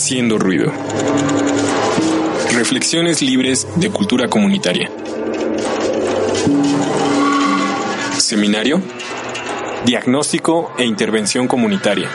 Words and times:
Haciendo 0.00 0.38
ruido. 0.38 0.72
Reflexiones 2.54 3.20
libres 3.20 3.66
de 3.74 3.90
cultura 3.90 4.28
comunitaria. 4.28 4.88
Seminario. 8.16 8.80
Diagnóstico 9.84 10.72
e 10.78 10.84
intervención 10.84 11.48
comunitaria. 11.48 12.08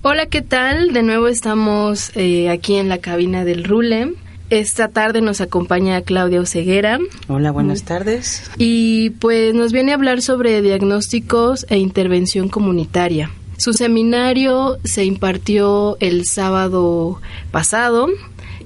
Hola, 0.00 0.26
¿qué 0.30 0.40
tal? 0.40 0.94
De 0.94 1.02
nuevo 1.02 1.28
estamos 1.28 2.10
eh, 2.16 2.48
aquí 2.48 2.76
en 2.76 2.88
la 2.88 3.02
cabina 3.02 3.44
del 3.44 3.64
RULEM. 3.64 4.14
Esta 4.52 4.88
tarde 4.88 5.22
nos 5.22 5.40
acompaña 5.40 6.02
Claudia 6.02 6.38
Oceguera. 6.38 6.98
Hola, 7.26 7.52
buenas 7.52 7.84
tardes. 7.84 8.50
Y 8.58 9.08
pues 9.08 9.54
nos 9.54 9.72
viene 9.72 9.92
a 9.92 9.94
hablar 9.94 10.20
sobre 10.20 10.60
diagnósticos 10.60 11.64
e 11.70 11.78
intervención 11.78 12.50
comunitaria. 12.50 13.30
Su 13.56 13.72
seminario 13.72 14.76
se 14.84 15.06
impartió 15.06 15.96
el 16.00 16.26
sábado 16.26 17.18
pasado 17.50 18.08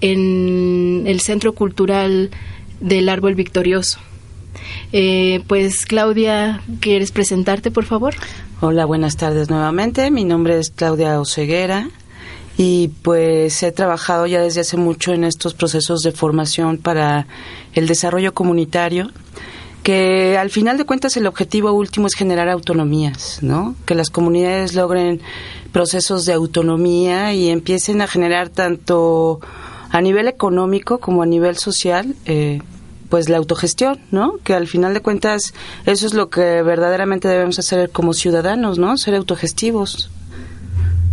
en 0.00 1.04
el 1.06 1.20
Centro 1.20 1.52
Cultural 1.52 2.30
del 2.80 3.08
Árbol 3.08 3.36
Victorioso. 3.36 4.00
Eh, 4.90 5.44
pues 5.46 5.86
Claudia, 5.86 6.62
¿quieres 6.80 7.12
presentarte, 7.12 7.70
por 7.70 7.84
favor? 7.84 8.12
Hola, 8.60 8.86
buenas 8.86 9.16
tardes 9.16 9.50
nuevamente. 9.50 10.10
Mi 10.10 10.24
nombre 10.24 10.58
es 10.58 10.70
Claudia 10.70 11.20
Oceguera 11.20 11.90
y 12.56 12.88
pues 13.02 13.62
he 13.62 13.72
trabajado 13.72 14.26
ya 14.26 14.40
desde 14.40 14.62
hace 14.62 14.76
mucho 14.76 15.12
en 15.12 15.24
estos 15.24 15.54
procesos 15.54 16.02
de 16.02 16.12
formación 16.12 16.78
para 16.78 17.26
el 17.74 17.86
desarrollo 17.86 18.32
comunitario 18.32 19.10
que 19.82 20.36
al 20.36 20.50
final 20.50 20.78
de 20.78 20.84
cuentas 20.84 21.16
el 21.16 21.28
objetivo 21.28 21.70
último 21.70 22.08
es 22.08 22.14
generar 22.14 22.48
autonomías, 22.48 23.38
¿no? 23.42 23.76
Que 23.84 23.94
las 23.94 24.10
comunidades 24.10 24.74
logren 24.74 25.20
procesos 25.70 26.26
de 26.26 26.32
autonomía 26.32 27.32
y 27.34 27.50
empiecen 27.50 28.00
a 28.00 28.08
generar 28.08 28.48
tanto 28.48 29.38
a 29.90 30.00
nivel 30.00 30.26
económico 30.26 30.98
como 30.98 31.22
a 31.22 31.26
nivel 31.26 31.56
social 31.56 32.16
eh, 32.24 32.62
pues 33.08 33.28
la 33.28 33.36
autogestión, 33.36 34.00
¿no? 34.10 34.38
Que 34.42 34.54
al 34.54 34.66
final 34.66 34.92
de 34.92 35.02
cuentas 35.02 35.54
eso 35.84 36.06
es 36.06 36.14
lo 36.14 36.30
que 36.30 36.62
verdaderamente 36.62 37.28
debemos 37.28 37.60
hacer 37.60 37.90
como 37.90 38.12
ciudadanos, 38.12 38.78
¿no? 38.80 38.96
Ser 38.96 39.14
autogestivos. 39.14 40.10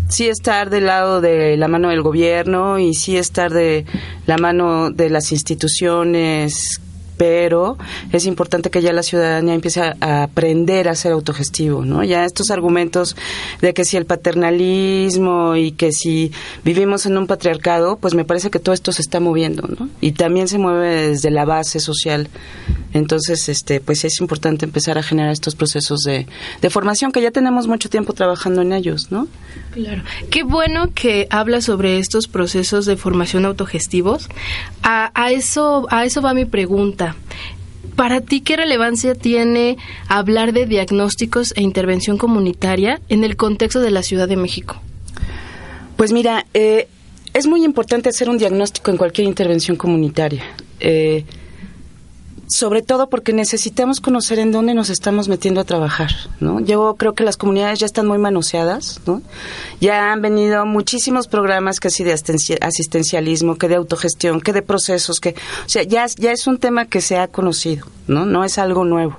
Sí 0.10 0.28
estar 0.28 0.70
del 0.70 0.86
lado 0.86 1.22
de 1.22 1.58
la 1.58 1.68
mano 1.68 1.90
del 1.90 2.02
gobierno 2.02 2.78
y 2.78 2.94
sí 2.94 3.18
estar 3.18 3.52
de 3.52 3.86
la 4.28 4.38
mano 4.38 4.92
de 4.92 5.10
las 5.10 5.32
instituciones 5.32 6.80
pero 7.24 7.78
es 8.12 8.26
importante 8.26 8.70
que 8.70 8.82
ya 8.82 8.92
la 8.92 9.02
ciudadanía 9.02 9.54
empiece 9.54 9.80
a, 9.80 10.24
aprender 10.24 10.90
a 10.90 10.96
ser 10.96 11.14
autogestivo, 11.14 11.86
¿no? 11.86 12.04
Ya 12.04 12.26
estos 12.26 12.52
argumentos 12.52 13.16
de 13.62 13.74
que 13.74 13.86
si 13.86 13.96
el 13.96 14.06
paternalismo 14.06 15.56
y 15.56 15.72
que 15.72 15.94
si 15.94 16.34
vivimos 16.66 17.06
en 17.06 17.18
un 17.18 17.26
patriarcado, 17.26 17.96
pues 17.96 18.14
me 18.14 18.26
parece 18.26 18.52
que 18.52 18.60
todo 18.60 18.76
esto 18.76 18.92
se 18.92 19.02
está 19.02 19.22
moviendo, 19.22 19.70
¿no? 19.80 19.88
Y 20.02 20.12
también 20.12 20.50
se 20.50 20.58
mueve 20.58 21.08
desde 21.12 21.32
la 21.32 21.46
base 21.46 21.80
social. 21.80 22.28
Entonces, 22.92 23.48
este, 23.48 23.80
pues 23.80 24.04
es 24.04 24.20
importante 24.20 24.66
empezar 24.66 24.98
a 24.98 25.04
generar 25.04 25.32
estos 25.32 25.56
procesos 25.56 26.02
de, 26.02 26.28
de 26.62 26.70
formación 26.70 27.14
que 27.14 27.22
ya 27.22 27.32
tenemos 27.32 27.68
mucho 27.68 27.90
tiempo 27.90 28.12
trabajando 28.12 28.62
en 28.62 28.74
ellos, 28.74 29.12
¿no? 29.12 29.30
Claro. 29.72 30.04
Qué 30.30 30.44
bueno 30.44 30.90
que 30.94 31.28
habla 31.30 31.62
sobre 31.62 32.00
estos 32.00 32.28
procesos 32.28 32.86
de 32.86 32.98
formación 32.98 33.46
autogestivos. 33.46 34.28
A, 34.84 35.10
a 35.16 35.32
eso, 35.32 35.88
a 35.90 36.04
eso 36.04 36.22
va 36.22 36.34
mi 36.34 36.44
pregunta. 36.44 37.13
Para 37.96 38.22
ti, 38.22 38.42
¿qué 38.42 38.58
relevancia 38.58 39.14
tiene 39.14 39.78
hablar 40.08 40.54
de 40.54 40.66
diagnósticos 40.66 41.54
e 41.56 41.62
intervención 41.62 42.18
comunitaria 42.18 43.00
en 43.10 43.24
el 43.24 43.36
contexto 43.36 43.82
de 43.82 43.92
la 43.92 44.02
Ciudad 44.02 44.28
de 44.28 44.36
México? 44.36 44.82
Pues 45.96 46.12
mira, 46.12 46.46
eh, 46.54 46.88
es 47.34 47.46
muy 47.46 47.64
importante 47.64 48.10
hacer 48.10 48.30
un 48.30 48.38
diagnóstico 48.38 48.90
en 48.92 48.98
cualquier 48.98 49.28
intervención 49.28 49.78
comunitaria. 49.78 50.44
Eh, 50.80 51.26
sobre 52.54 52.84
todo 52.84 53.10
porque 53.10 53.34
necesitamos 53.34 54.00
conocer 54.00 54.38
en 54.38 54.52
dónde 54.52 54.76
nos 54.76 54.92
estamos 54.92 55.28
metiendo 55.28 55.60
a 55.60 55.64
trabajar, 55.64 56.12
¿no? 56.40 56.60
Yo 56.60 56.98
creo 57.00 57.16
que 57.16 57.24
las 57.24 57.36
comunidades 57.36 57.80
ya 57.80 57.88
están 57.88 58.06
muy 58.06 58.20
manoseadas, 58.20 59.02
¿no? 59.08 59.24
Ya 59.82 60.12
han 60.12 60.22
venido 60.22 60.64
muchísimos 60.64 61.28
programas 61.28 61.80
casi 61.80 62.04
de 62.04 62.14
asistencialismo, 62.14 63.56
que 63.56 63.68
de 63.68 63.76
autogestión, 63.76 64.40
que 64.40 64.54
de 64.54 64.62
procesos, 64.62 65.20
que, 65.20 65.30
o 65.66 65.70
sea, 65.70 65.82
ya, 65.82 66.06
ya 66.06 66.32
es 66.32 66.46
un 66.46 66.60
tema 66.60 66.86
que 66.86 67.02
se 67.02 67.18
ha 67.18 67.28
conocido, 67.28 67.88
¿no? 68.06 68.28
No 68.28 68.44
es 68.44 68.60
algo 68.60 68.86
nuevo. 68.86 69.18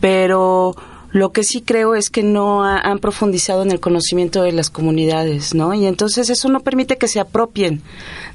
Pero 0.00 0.74
lo 1.14 1.30
que 1.30 1.44
sí 1.44 1.62
creo 1.62 1.94
es 1.94 2.10
que 2.10 2.24
no 2.24 2.64
han 2.64 2.98
profundizado 2.98 3.62
en 3.62 3.70
el 3.70 3.78
conocimiento 3.78 4.42
de 4.42 4.50
las 4.50 4.68
comunidades, 4.68 5.54
¿no? 5.54 5.72
Y 5.72 5.86
entonces 5.86 6.28
eso 6.28 6.48
no 6.48 6.58
permite 6.58 6.98
que 6.98 7.06
se 7.06 7.20
apropien 7.20 7.82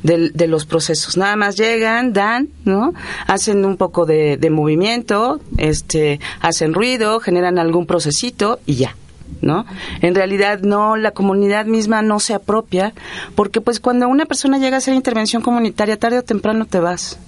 de, 0.01 0.47
los 0.47 0.65
procesos. 0.65 1.17
Nada 1.17 1.35
más 1.35 1.57
llegan, 1.57 2.13
dan, 2.13 2.47
¿no? 2.63 2.93
Hacen 3.27 3.65
un 3.65 3.75
poco 3.75 4.05
de, 4.05 4.37
de 4.37 4.49
movimiento, 4.49 5.41
este, 5.57 6.21
hacen 6.39 6.73
ruido, 6.73 7.19
generan 7.19 7.59
algún 7.59 7.85
procesito 7.85 8.61
y 8.65 8.75
ya. 8.75 8.95
¿no? 9.41 9.65
En 10.01 10.15
realidad 10.15 10.61
no, 10.61 10.95
la 10.95 11.11
comunidad 11.11 11.65
misma 11.65 12.01
no 12.01 12.21
se 12.21 12.33
apropia, 12.33 12.93
porque 13.35 13.59
pues 13.59 13.79
cuando 13.81 14.07
una 14.07 14.25
persona 14.25 14.57
llega 14.57 14.77
a 14.77 14.79
hacer 14.79 14.93
intervención 14.93 15.41
comunitaria, 15.41 15.99
tarde 15.99 16.19
o 16.19 16.23
temprano 16.23 16.65
te 16.65 16.79
vas, 16.79 17.19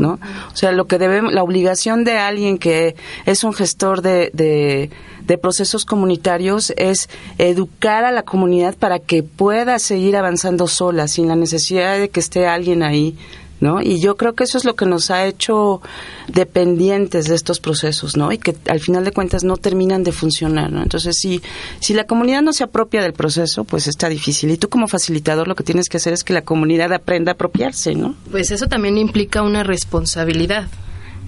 ¿no? 0.00 0.18
O 0.52 0.56
sea, 0.56 0.72
lo 0.72 0.86
que 0.86 0.98
debemos, 0.98 1.32
la 1.32 1.42
obligación 1.42 2.04
de 2.04 2.18
alguien 2.18 2.58
que 2.58 2.96
es 3.26 3.44
un 3.44 3.52
gestor 3.52 4.02
de, 4.02 4.30
de, 4.32 4.90
de, 5.26 5.38
procesos 5.38 5.84
comunitarios 5.84 6.72
es 6.76 7.08
educar 7.38 8.04
a 8.04 8.10
la 8.10 8.22
comunidad 8.22 8.74
para 8.76 8.98
que 8.98 9.22
pueda 9.22 9.78
seguir 9.78 10.16
avanzando 10.16 10.66
sola, 10.66 11.06
sin 11.06 11.28
la 11.28 11.36
necesidad 11.36 11.98
de 11.98 12.08
que 12.08 12.20
esté 12.20 12.46
alguien 12.46 12.82
ahí 12.82 13.16
¿no? 13.60 13.82
Y 13.82 14.00
yo 14.00 14.16
creo 14.16 14.34
que 14.34 14.44
eso 14.44 14.58
es 14.58 14.64
lo 14.64 14.74
que 14.74 14.86
nos 14.86 15.10
ha 15.10 15.26
hecho 15.26 15.80
dependientes 16.28 17.26
de 17.26 17.34
estos 17.34 17.60
procesos, 17.60 18.16
¿no? 18.16 18.32
Y 18.32 18.38
que 18.38 18.56
al 18.68 18.80
final 18.80 19.04
de 19.04 19.12
cuentas 19.12 19.44
no 19.44 19.56
terminan 19.56 20.02
de 20.02 20.12
funcionar, 20.12 20.72
¿no? 20.72 20.82
Entonces, 20.82 21.16
si, 21.18 21.42
si 21.80 21.94
la 21.94 22.04
comunidad 22.04 22.42
no 22.42 22.52
se 22.52 22.64
apropia 22.64 23.02
del 23.02 23.12
proceso, 23.12 23.64
pues 23.64 23.86
está 23.86 24.08
difícil. 24.08 24.50
Y 24.50 24.56
tú 24.56 24.68
como 24.68 24.88
facilitador 24.88 25.46
lo 25.46 25.54
que 25.54 25.64
tienes 25.64 25.88
que 25.88 25.98
hacer 25.98 26.12
es 26.12 26.24
que 26.24 26.32
la 26.32 26.42
comunidad 26.42 26.92
aprenda 26.92 27.32
a 27.32 27.34
apropiarse, 27.34 27.94
¿no? 27.94 28.14
Pues 28.30 28.50
eso 28.50 28.66
también 28.66 28.96
implica 28.98 29.42
una 29.42 29.62
responsabilidad, 29.62 30.68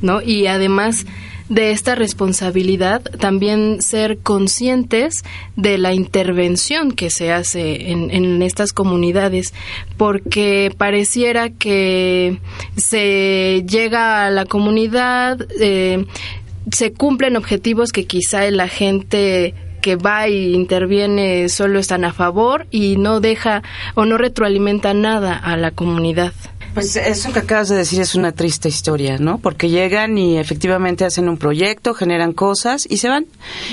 ¿no? 0.01 0.23
Y 0.23 0.47
además 0.47 1.05
de 1.53 1.71
esta 1.71 1.95
responsabilidad 1.95 3.03
también 3.03 3.83
ser 3.83 4.19
conscientes 4.21 5.23
de 5.55 5.77
la 5.77 5.93
intervención 5.93 6.93
que 6.93 7.11
se 7.11 7.31
hace 7.31 7.91
en, 7.91 8.41
estas 8.43 8.73
comunidades, 8.73 9.53
porque 9.99 10.73
pareciera 10.79 11.51
que 11.51 12.39
se 12.77 13.65
llega 13.69 14.25
a 14.25 14.31
la 14.31 14.47
comunidad, 14.47 15.47
eh, 15.61 16.07
se 16.71 16.95
cumplen 16.95 17.37
objetivos 17.37 17.93
que 17.93 18.07
quizá 18.07 18.51
la 18.51 18.69
gente 18.69 19.55
que 19.83 19.97
va 19.97 20.29
y 20.29 20.55
interviene 20.55 21.51
solo 21.51 21.79
están 21.79 22.05
a 22.07 22.15
favor 22.15 22.67
y 22.71 22.97
no 22.97 23.21
deja 23.21 23.63
o 23.95 24.07
no 24.07 24.17
retroalimenta 24.17 24.95
nada 24.95 25.37
a 25.37 25.59
la 25.59 25.73
comunidad. 25.73 26.33
Pues 26.75 26.97
eso 26.97 27.35
que 27.35 27.41
acabas 27.41 27.69
de 27.69 27.77
decir 27.77 28.01
es 28.01 28.15
una 28.15 28.33
triste 28.33 28.67
historia, 28.67 29.19
¿no? 29.19 29.37
Porque 29.37 29.69
llegan 29.69 30.17
y 30.17 30.39
efectivamente 30.39 31.05
hacen 31.05 31.29
un 31.29 31.37
proyecto, 31.37 31.93
generan 31.93 32.33
cosas 32.33 32.87
y 32.89 32.97
se 32.97 33.11
van. 33.11 33.27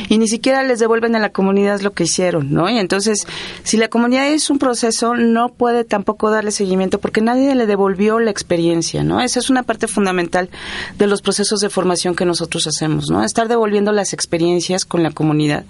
Y 0.09 0.17
ni 0.17 0.27
siquiera 0.27 0.63
les 0.63 0.79
devuelven 0.79 1.15
a 1.15 1.19
la 1.19 1.29
comunidad 1.29 1.79
lo 1.79 1.93
que 1.93 2.03
hicieron, 2.03 2.51
¿no? 2.51 2.69
Y 2.69 2.77
entonces, 2.77 3.25
si 3.63 3.77
la 3.77 3.87
comunidad 3.87 4.27
es 4.27 4.49
un 4.49 4.59
proceso, 4.59 5.15
no 5.15 5.47
puede 5.47 5.85
tampoco 5.85 6.29
darle 6.29 6.51
seguimiento 6.51 6.99
porque 6.99 7.21
nadie 7.21 7.55
le 7.55 7.67
devolvió 7.67 8.19
la 8.19 8.31
experiencia, 8.31 9.01
¿no? 9.01 9.21
Esa 9.21 9.39
es 9.39 9.49
una 9.49 9.63
parte 9.63 9.87
fundamental 9.87 10.49
de 10.97 11.07
los 11.07 11.21
procesos 11.21 11.61
de 11.61 11.69
formación 11.69 12.15
que 12.15 12.25
nosotros 12.25 12.67
hacemos, 12.67 13.09
¿no? 13.09 13.23
Estar 13.23 13.47
devolviendo 13.47 13.93
las 13.93 14.11
experiencias 14.11 14.83
con 14.83 15.03
la 15.03 15.11
comunidad. 15.11 15.63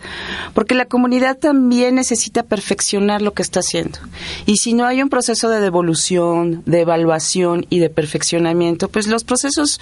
Porque 0.55 0.73
la 0.73 0.85
comunidad 0.85 1.37
también 1.37 1.93
necesita 1.93 2.41
perfeccionar 2.41 3.21
lo 3.21 3.33
que 3.33 3.43
está 3.43 3.59
haciendo. 3.59 3.99
Y 4.47 4.57
si 4.57 4.73
no 4.73 4.87
hay 4.87 5.03
un 5.03 5.09
proceso 5.09 5.49
de 5.49 5.59
devolución, 5.59 6.63
de 6.65 6.81
evaluación, 6.81 7.18
y 7.69 7.79
de 7.79 7.89
perfeccionamiento, 7.89 8.89
pues 8.89 9.07
los 9.07 9.23
procesos 9.23 9.79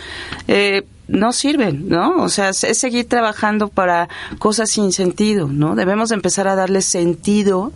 eh, 0.47 0.83
no 1.07 1.31
sirven, 1.31 1.87
¿no? 1.87 2.21
O 2.21 2.29
sea, 2.29 2.49
es 2.49 2.77
seguir 2.77 3.07
trabajando 3.07 3.69
para 3.69 4.09
cosas 4.39 4.69
sin 4.69 4.91
sentido, 4.91 5.47
¿no? 5.47 5.75
Debemos 5.75 6.11
empezar 6.11 6.47
a 6.47 6.55
darle 6.55 6.81
sentido 6.81 7.71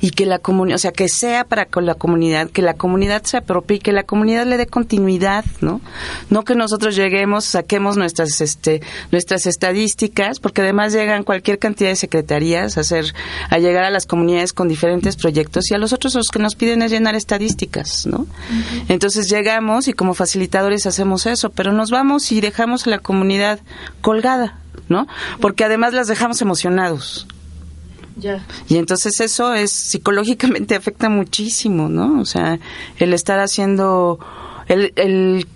y 0.00 0.10
que 0.10 0.26
la 0.26 0.38
comunidad, 0.38 0.76
o 0.76 0.78
sea, 0.78 0.92
que 0.92 1.08
sea 1.08 1.44
para 1.44 1.66
con 1.66 1.86
la 1.86 1.94
comunidad, 1.94 2.50
que 2.50 2.62
la 2.62 2.74
comunidad 2.74 3.22
se 3.24 3.38
apropie 3.38 3.78
y 3.78 3.80
que 3.80 3.92
la 3.92 4.02
comunidad 4.02 4.46
le 4.46 4.56
dé 4.56 4.66
continuidad, 4.66 5.44
¿no? 5.60 5.80
No 6.30 6.44
que 6.44 6.54
nosotros 6.54 6.94
lleguemos, 6.94 7.44
saquemos 7.44 7.96
nuestras, 7.96 8.40
este, 8.40 8.82
nuestras 9.10 9.46
estadísticas, 9.46 10.38
porque 10.40 10.60
además 10.60 10.92
llegan 10.92 11.24
cualquier 11.24 11.58
cantidad 11.58 11.90
de 11.90 11.96
secretarías 11.96 12.76
a 12.76 12.82
hacer, 12.82 13.14
a 13.48 13.58
llegar 13.58 13.84
a 13.84 13.90
las 13.90 14.04
comunidades 14.04 14.52
con 14.52 14.68
diferentes 14.68 15.16
proyectos 15.16 15.70
y 15.70 15.74
a 15.74 15.78
los 15.78 15.92
otros 15.92 16.14
los 16.14 16.28
que 16.28 16.38
nos 16.38 16.54
piden 16.54 16.82
es 16.82 16.90
llenar 16.90 17.14
estadísticas, 17.14 18.06
¿no? 18.06 18.26
Entonces 18.88 19.30
llegamos 19.30 19.88
y 19.88 19.94
como 19.94 20.14
facilitadores 20.14 20.86
hacemos 20.86 21.26
eso, 21.26 21.50
pero 21.50 21.72
nos 21.72 21.90
vamos 21.90 22.30
y 22.30 22.40
dejamos 22.40 22.73
a 22.86 22.90
la 22.90 22.98
comunidad 22.98 23.60
colgada, 24.00 24.58
¿no? 24.88 25.06
Porque 25.40 25.64
además 25.64 25.94
las 25.94 26.08
dejamos 26.08 26.40
emocionados, 26.42 27.26
Ya. 28.16 28.44
Y 28.68 28.76
entonces 28.76 29.18
eso 29.20 29.54
es 29.54 29.72
psicológicamente 29.72 30.74
afecta 30.76 31.08
muchísimo, 31.08 31.88
¿no? 31.88 32.20
O 32.20 32.24
sea, 32.24 32.58
el 32.98 33.12
estar 33.12 33.40
haciendo, 33.40 34.18
el, 34.68 34.92
el, 34.96 35.46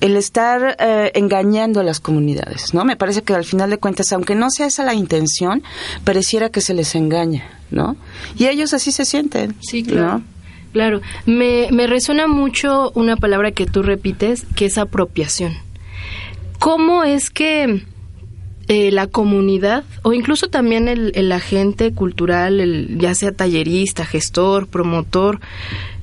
el 0.00 0.16
estar 0.16 0.76
eh, 0.78 1.12
engañando 1.14 1.80
a 1.80 1.82
las 1.82 2.00
comunidades, 2.00 2.74
¿no? 2.74 2.84
Me 2.84 2.96
parece 2.96 3.22
que 3.22 3.34
al 3.34 3.44
final 3.44 3.70
de 3.70 3.78
cuentas, 3.78 4.12
aunque 4.12 4.34
no 4.34 4.50
sea 4.50 4.66
esa 4.66 4.84
la 4.84 4.94
intención, 4.94 5.62
pareciera 6.04 6.50
que 6.50 6.60
se 6.60 6.74
les 6.74 6.94
engaña, 6.94 7.44
¿no? 7.70 7.96
Y 8.36 8.46
ellos 8.46 8.72
así 8.74 8.92
se 8.92 9.04
sienten. 9.04 9.54
Sí, 9.60 9.82
claro. 9.82 10.22
Claro, 10.72 11.00
me, 11.24 11.68
me 11.72 11.86
resuena 11.86 12.26
mucho 12.26 12.90
una 12.94 13.16
palabra 13.16 13.52
que 13.52 13.64
tú 13.64 13.82
repites, 13.82 14.44
que 14.56 14.66
es 14.66 14.76
apropiación. 14.76 15.65
¿Cómo 16.58 17.04
es 17.04 17.30
que 17.30 17.82
eh, 18.68 18.90
la 18.90 19.06
comunidad 19.06 19.84
o 20.02 20.12
incluso 20.12 20.48
también 20.48 20.88
el, 20.88 21.32
agente 21.32 21.92
cultural, 21.92 22.60
el, 22.60 22.98
ya 22.98 23.14
sea 23.14 23.30
tallerista, 23.30 24.04
gestor, 24.04 24.66
promotor, 24.66 25.40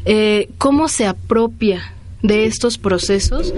eh, 0.05 0.49
cómo 0.57 0.87
se 0.87 1.05
apropia 1.05 1.93
de 2.21 2.45
estos 2.45 2.77
procesos 2.77 3.53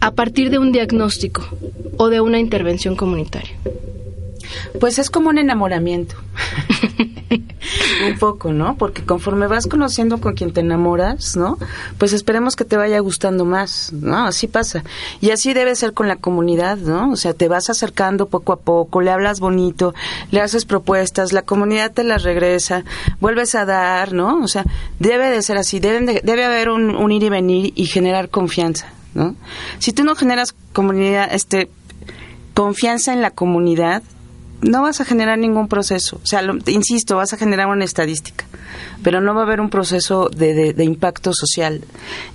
a 0.00 0.10
partir 0.10 0.50
de 0.50 0.58
un 0.58 0.72
diagnóstico 0.72 1.48
o 1.96 2.08
de 2.10 2.20
una 2.20 2.38
intervención 2.38 2.96
comunitaria? 2.96 3.56
Pues 4.78 4.98
es 4.98 5.08
como 5.08 5.30
un 5.30 5.38
enamoramiento. 5.38 6.16
un 8.08 8.18
poco, 8.18 8.52
¿no? 8.52 8.76
Porque 8.76 9.04
conforme 9.04 9.46
vas 9.46 9.66
conociendo 9.66 10.20
con 10.20 10.34
quien 10.34 10.52
te 10.52 10.60
enamoras, 10.60 11.36
¿no? 11.36 11.58
Pues 11.98 12.12
esperemos 12.12 12.56
que 12.56 12.64
te 12.64 12.76
vaya 12.76 12.98
gustando 13.00 13.44
más, 13.44 13.92
¿no? 13.92 14.26
Así 14.26 14.46
pasa. 14.46 14.84
Y 15.20 15.30
así 15.30 15.52
debe 15.52 15.74
ser 15.74 15.92
con 15.92 16.08
la 16.08 16.16
comunidad, 16.16 16.78
¿no? 16.78 17.10
O 17.10 17.16
sea, 17.16 17.34
te 17.34 17.48
vas 17.48 17.70
acercando 17.70 18.26
poco 18.26 18.52
a 18.52 18.60
poco, 18.60 19.00
le 19.00 19.10
hablas 19.10 19.40
bonito, 19.40 19.94
le 20.30 20.40
haces 20.40 20.64
propuestas, 20.64 21.32
la 21.32 21.42
comunidad 21.42 21.92
te 21.92 22.04
las 22.04 22.22
regresa, 22.22 22.84
vuelves 23.20 23.54
a 23.54 23.64
dar, 23.64 24.12
¿no? 24.12 24.40
O 24.42 24.48
sea, 24.48 24.64
debe 24.98 25.30
de 25.30 25.42
ser 25.42 25.58
así, 25.58 25.80
debe, 25.80 26.20
debe 26.22 26.44
haber 26.44 26.70
un, 26.70 26.96
un 26.96 27.12
ir 27.12 27.22
y 27.22 27.28
venir 27.28 27.72
y 27.74 27.86
generar 27.86 28.30
confianza, 28.30 28.92
¿no? 29.14 29.34
Si 29.78 29.92
tú 29.92 30.04
no 30.04 30.14
generas 30.14 30.54
comunidad, 30.72 31.28
este, 31.32 31.70
confianza 32.54 33.12
en 33.12 33.22
la 33.22 33.30
comunidad, 33.30 34.02
no 34.60 34.82
vas 34.82 35.00
a 35.00 35.04
generar 35.04 35.38
ningún 35.38 35.68
proceso. 35.68 36.20
O 36.22 36.26
sea, 36.26 36.42
insisto, 36.66 37.16
vas 37.16 37.32
a 37.32 37.36
generar 37.36 37.68
una 37.68 37.84
estadística, 37.84 38.46
pero 39.02 39.20
no 39.20 39.34
va 39.34 39.42
a 39.42 39.44
haber 39.44 39.60
un 39.60 39.70
proceso 39.70 40.28
de, 40.28 40.72
de, 40.72 40.84
impacto 40.84 41.32
social. 41.32 41.82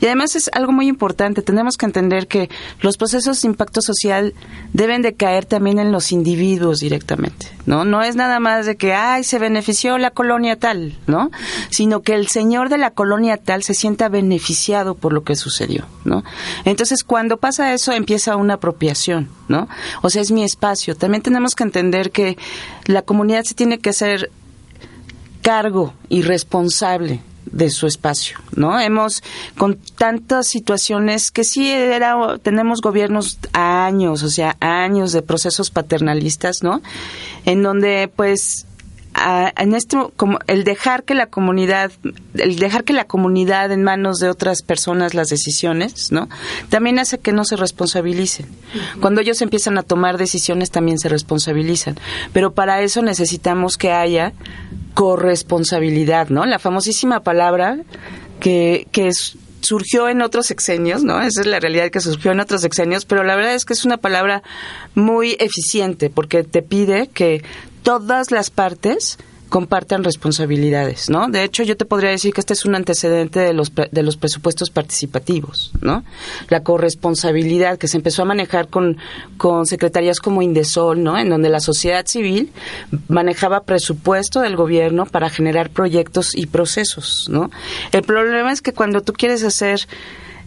Y 0.02 0.06
además 0.06 0.36
es 0.36 0.50
algo 0.54 0.72
muy 0.72 0.88
importante. 0.88 1.42
Tenemos 1.42 1.78
que 1.78 1.86
entender 1.86 2.28
que 2.28 2.50
los 2.82 2.98
procesos 2.98 3.42
de 3.42 3.48
impacto 3.48 3.82
social 3.82 4.34
deben 4.72 5.02
de 5.02 5.14
caer 5.14 5.46
también 5.46 5.80
en 5.80 5.92
los 5.92 6.12
individuos 6.12 6.80
directamente, 6.80 7.52
¿no? 7.66 7.86
No 7.86 8.02
es 8.02 8.16
nada 8.16 8.40
más 8.40 8.66
de 8.66 8.76
que, 8.76 8.94
ay, 8.94 9.24
se 9.24 9.40
benefició 9.40 9.98
la 9.98 10.12
colonia 10.12 10.58
tal, 10.58 10.98
¿no? 11.08 11.32
Sino 11.70 12.02
que 12.02 12.14
el 12.14 12.28
señor 12.28 12.70
de 12.70 12.78
la 12.78 12.92
colonia 12.92 13.38
tal 13.38 13.64
se 13.64 13.74
sienta 13.74 14.10
beneficiado 14.10 14.96
por 14.96 15.14
lo 15.14 15.24
que 15.24 15.36
sucedió, 15.36 15.86
¿no? 16.06 16.24
Entonces, 16.66 17.04
cuando 17.04 17.38
pasa 17.38 17.74
eso, 17.74 17.92
empieza 17.92 18.36
una 18.36 18.56
apropiación, 18.56 19.30
¿no? 19.48 19.68
O 20.02 20.10
sea, 20.10 20.22
es 20.22 20.32
mi 20.32 20.44
espacio. 20.44 20.96
También 20.96 21.22
tenemos 21.24 21.56
que 21.56 21.64
entender 21.64 22.12
que 22.12 22.38
la 22.86 23.02
comunidad 23.02 23.44
se 23.44 23.56
tiene 23.56 23.80
que 23.80 23.90
hacer 23.90 24.32
cargo 25.44 25.94
y 26.10 26.24
responsable 26.24 27.22
de 27.46 27.70
su 27.70 27.86
espacio, 27.86 28.40
¿no? 28.56 28.80
Hemos 28.80 29.22
con 29.58 29.78
tantas 29.96 30.48
situaciones 30.48 31.30
que 31.30 31.44
sí 31.44 31.70
era 31.70 32.40
tenemos 32.40 32.82
gobiernos 32.82 33.38
años, 33.52 34.24
o 34.24 34.30
sea, 34.30 34.58
años 34.60 35.12
de 35.12 35.22
procesos 35.22 35.70
paternalistas, 35.70 36.64
¿no? 36.64 36.82
En 37.46 37.62
donde 37.62 38.10
pues 38.16 38.66
en 39.58 39.76
esto 39.76 40.12
como 40.16 40.40
el 40.48 40.64
dejar 40.64 41.04
que 41.04 41.14
la 41.14 41.28
comunidad 41.28 41.92
el 42.34 42.58
dejar 42.58 42.84
que 42.84 42.94
la 42.94 43.06
comunidad 43.06 43.72
en 43.72 43.84
manos 43.84 44.18
de 44.18 44.30
otras 44.30 44.64
personas 44.64 45.14
las 45.14 45.30
decisiones 45.30 46.12
no 46.12 46.30
también 46.70 46.98
hace 46.98 47.20
que 47.20 47.32
no 47.32 47.46
se 47.46 47.56
responsabilicen 47.56 48.48
cuando 49.00 49.22
ellos 49.22 49.42
empiezan 49.44 49.78
a 49.78 49.84
tomar 49.84 50.18
decisiones 50.18 50.72
también 50.72 50.98
se 50.98 51.10
responsabilizan 51.10 51.96
pero 52.34 52.54
para 52.54 52.82
eso 52.82 53.04
necesitamos 53.04 53.78
que 53.78 53.92
haya 53.92 54.34
corresponsabilidad 54.94 56.30
no 56.30 56.46
la 56.46 56.60
famosísima 56.60 57.22
palabra 57.22 57.80
que 58.40 58.88
que 58.92 59.12
surgió 59.64 60.10
en 60.10 60.22
otros 60.22 60.48
sexenios, 60.48 61.04
¿no? 61.04 61.22
Esa 61.22 61.42
es 61.42 61.48
la 61.48 61.60
realidad 61.60 61.90
que 61.90 62.02
surgió 62.02 62.32
en 62.32 62.42
otros 62.42 62.62
sexenios, 62.62 63.06
pero 63.06 63.24
la 63.24 63.36
verdad 63.36 63.56
es 63.56 63.64
que 63.66 63.74
es 63.74 63.86
una 63.86 63.98
palabra 63.98 64.44
muy 64.94 65.38
eficiente 65.40 66.10
porque 66.10 66.44
te 66.44 66.62
pide 66.62 67.08
que 67.08 67.44
todas 67.82 68.32
las 68.32 68.50
partes 68.50 69.18
compartan 69.54 70.04
responsabilidades, 70.04 71.12
¿no? 71.12 71.28
De 71.28 71.44
hecho, 71.44 71.62
yo 71.62 71.78
te 71.78 71.86
podría 71.86 72.10
decir 72.10 72.34
que 72.34 72.42
este 72.42 72.54
es 72.54 72.66
un 72.66 72.74
antecedente 72.74 73.40
de 73.40 73.54
los, 73.54 73.72
de 73.76 74.02
los 74.02 74.18
presupuestos 74.18 74.72
participativos, 74.72 75.72
¿no? 75.80 76.04
La 76.50 76.64
corresponsabilidad 76.64 77.78
que 77.78 77.88
se 77.88 77.98
empezó 77.98 78.24
a 78.24 78.26
manejar 78.26 78.70
con, 78.70 78.98
con 79.38 79.68
secretarías 79.68 80.20
como 80.20 80.42
Indesol, 80.42 81.04
¿no? 81.04 81.20
En 81.20 81.30
donde 81.30 81.50
la 81.50 81.60
sociedad 81.60 82.08
civil 82.08 82.52
manejaba 83.10 83.62
presupuesto 83.62 84.42
del 84.42 84.56
gobierno 84.56 85.06
para 85.06 85.30
generar 85.30 85.70
proyectos 85.70 86.36
y 86.36 86.48
procesos, 86.48 87.28
¿no? 87.30 87.52
El 87.92 88.02
problema 88.02 88.52
es 88.52 88.64
que 88.64 88.74
cuando 88.74 89.02
tú 89.02 89.14
quieres 89.14 89.44
hacer 89.44 89.82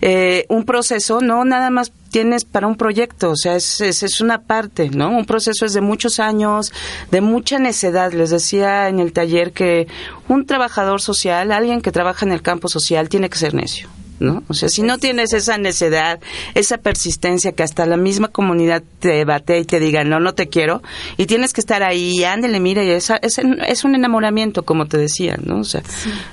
eh, 0.00 0.46
un 0.48 0.64
proceso, 0.64 1.20
no 1.20 1.44
nada 1.44 1.70
más 1.70 1.92
tienes 2.16 2.46
para 2.46 2.66
un 2.66 2.76
proyecto, 2.76 3.32
o 3.32 3.36
sea, 3.36 3.56
es, 3.56 3.78
es, 3.82 4.22
una 4.22 4.40
parte, 4.40 4.88
¿no? 4.88 5.10
Un 5.10 5.26
proceso 5.26 5.66
es 5.66 5.74
de 5.74 5.82
muchos 5.82 6.18
años, 6.18 6.72
de 7.10 7.20
mucha 7.20 7.58
necedad. 7.58 8.10
Les 8.14 8.30
decía 8.30 8.88
en 8.88 9.00
el 9.00 9.12
taller 9.12 9.52
que 9.52 9.86
un 10.26 10.46
trabajador 10.46 11.02
social, 11.02 11.52
alguien 11.52 11.82
que 11.82 11.92
trabaja 11.92 12.24
en 12.24 12.32
el 12.32 12.40
campo 12.40 12.68
social, 12.68 13.10
tiene 13.10 13.28
que 13.28 13.36
ser 13.36 13.52
necio. 13.52 13.90
¿no? 14.18 14.44
O 14.48 14.54
sea, 14.54 14.70
si 14.70 14.80
no 14.80 14.96
tienes 14.96 15.34
esa 15.34 15.58
necedad, 15.58 16.18
esa 16.54 16.78
persistencia 16.78 17.52
que 17.52 17.62
hasta 17.62 17.84
la 17.84 17.98
misma 17.98 18.28
comunidad 18.28 18.82
te 18.98 19.22
bate 19.26 19.58
y 19.58 19.66
te 19.66 19.78
diga, 19.78 20.02
no, 20.04 20.18
no 20.18 20.32
te 20.32 20.48
quiero, 20.48 20.82
y 21.18 21.26
tienes 21.26 21.52
que 21.52 21.60
estar 21.60 21.82
ahí, 21.82 22.24
ándele, 22.24 22.60
mira, 22.60 22.82
y 22.82 22.92
es, 22.92 23.12
es, 23.20 23.84
un 23.84 23.94
enamoramiento, 23.94 24.62
como 24.62 24.86
te 24.86 24.96
decía, 24.96 25.36
¿no? 25.44 25.58
O 25.58 25.64
sea, 25.64 25.82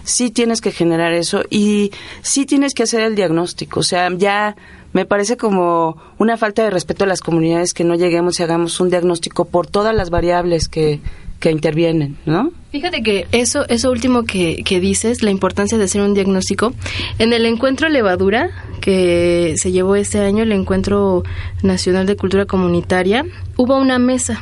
sí. 0.05 0.29
tienes 0.29 0.61
que 0.61 0.71
generar 0.71 1.11
eso 1.11 1.43
y 1.49 1.91
sí 2.21 2.45
tienes 2.45 2.73
que 2.73 2.83
hacer 2.83 3.01
el 3.01 3.15
diagnóstico, 3.15 3.81
o 3.81 3.83
sea, 3.83 4.07
ya 4.15 4.55
me 4.93 5.05
parece 5.05 5.37
como 5.37 5.97
una 6.17 6.37
falta 6.37 6.63
de 6.63 6.69
respeto 6.69 7.03
a 7.03 7.07
las 7.07 7.21
comunidades 7.21 7.73
que 7.73 7.83
no 7.83 7.95
lleguemos 7.95 8.39
y 8.39 8.43
hagamos 8.43 8.79
un 8.79 8.89
diagnóstico 8.89 9.45
por 9.45 9.67
todas 9.67 9.95
las 9.95 10.09
variables 10.09 10.67
que, 10.67 11.01
que 11.39 11.51
intervienen, 11.51 12.17
¿no? 12.25 12.51
Fíjate 12.71 13.03
que 13.03 13.27
eso, 13.31 13.67
eso 13.67 13.91
último 13.91 14.23
que, 14.23 14.63
que, 14.63 14.79
dices, 14.79 15.23
la 15.23 15.31
importancia 15.31 15.77
de 15.77 15.83
hacer 15.83 16.01
un 16.01 16.13
diagnóstico, 16.13 16.73
en 17.19 17.33
el 17.33 17.45
encuentro 17.45 17.89
levadura 17.89 18.49
que 18.81 19.55
se 19.57 19.71
llevó 19.71 19.95
este 19.95 20.19
año, 20.19 20.43
el 20.43 20.51
encuentro 20.51 21.23
nacional 21.61 22.05
de 22.05 22.15
cultura 22.15 22.45
comunitaria, 22.45 23.25
hubo 23.57 23.77
una 23.77 23.99
mesa 23.99 24.41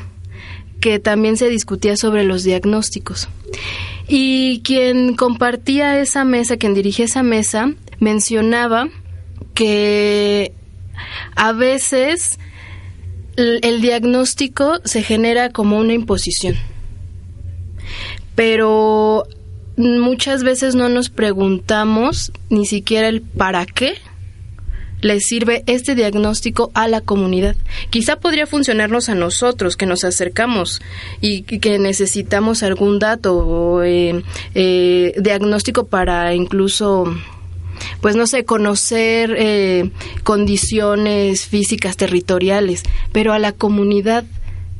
que 0.80 1.00
también 1.00 1.38
se 1.38 1.50
discutía 1.50 1.96
sobre 1.96 2.24
los 2.24 2.44
diagnósticos. 2.44 3.30
Y 4.08 4.62
quien 4.64 5.16
compartía 5.16 6.00
esa 6.00 6.26
mesa, 6.26 6.58
quien 6.58 6.74
dirigía 6.74 7.06
esa 7.06 7.24
mesa, 7.24 7.74
mencionaba 8.00 8.90
que 9.54 10.54
a 11.36 11.52
veces 11.54 12.40
el 13.36 13.82
diagnóstico 13.82 14.80
se 14.84 15.04
genera 15.04 15.52
como 15.52 15.78
una 15.78 15.94
imposición 15.94 16.56
pero 18.36 19.28
muchas 19.78 20.44
veces 20.44 20.76
no 20.76 20.90
nos 20.90 21.10
preguntamos 21.10 22.32
ni 22.50 22.66
siquiera 22.66 23.08
el 23.08 23.22
para 23.22 23.66
qué 23.66 23.96
le 25.02 25.20
sirve 25.20 25.64
este 25.66 25.96
diagnóstico 25.96 26.70
a 26.76 26.88
la 26.88 27.02
comunidad. 27.02 27.56
Quizá 27.90 28.20
podría 28.20 28.46
funcionarnos 28.46 29.10
a 29.10 29.16
nosotros 29.16 29.76
que 29.76 29.88
nos 29.88 30.04
acercamos 30.04 30.82
y 31.22 31.42
que 31.42 31.80
necesitamos 31.80 32.62
algún 32.62 33.00
dato 33.00 33.36
o 33.36 33.84
eh, 33.84 34.24
eh, 34.54 35.14
diagnóstico 35.18 35.88
para 35.88 36.36
incluso 36.36 37.06
pues 38.02 38.16
no 38.16 38.28
sé, 38.28 38.46
conocer 38.46 39.36
eh, 39.38 39.92
condiciones 40.24 41.46
físicas 41.46 41.98
territoriales, 41.98 42.84
pero 43.12 43.34
a 43.34 43.40
la 43.40 43.52
comunidad 43.52 44.26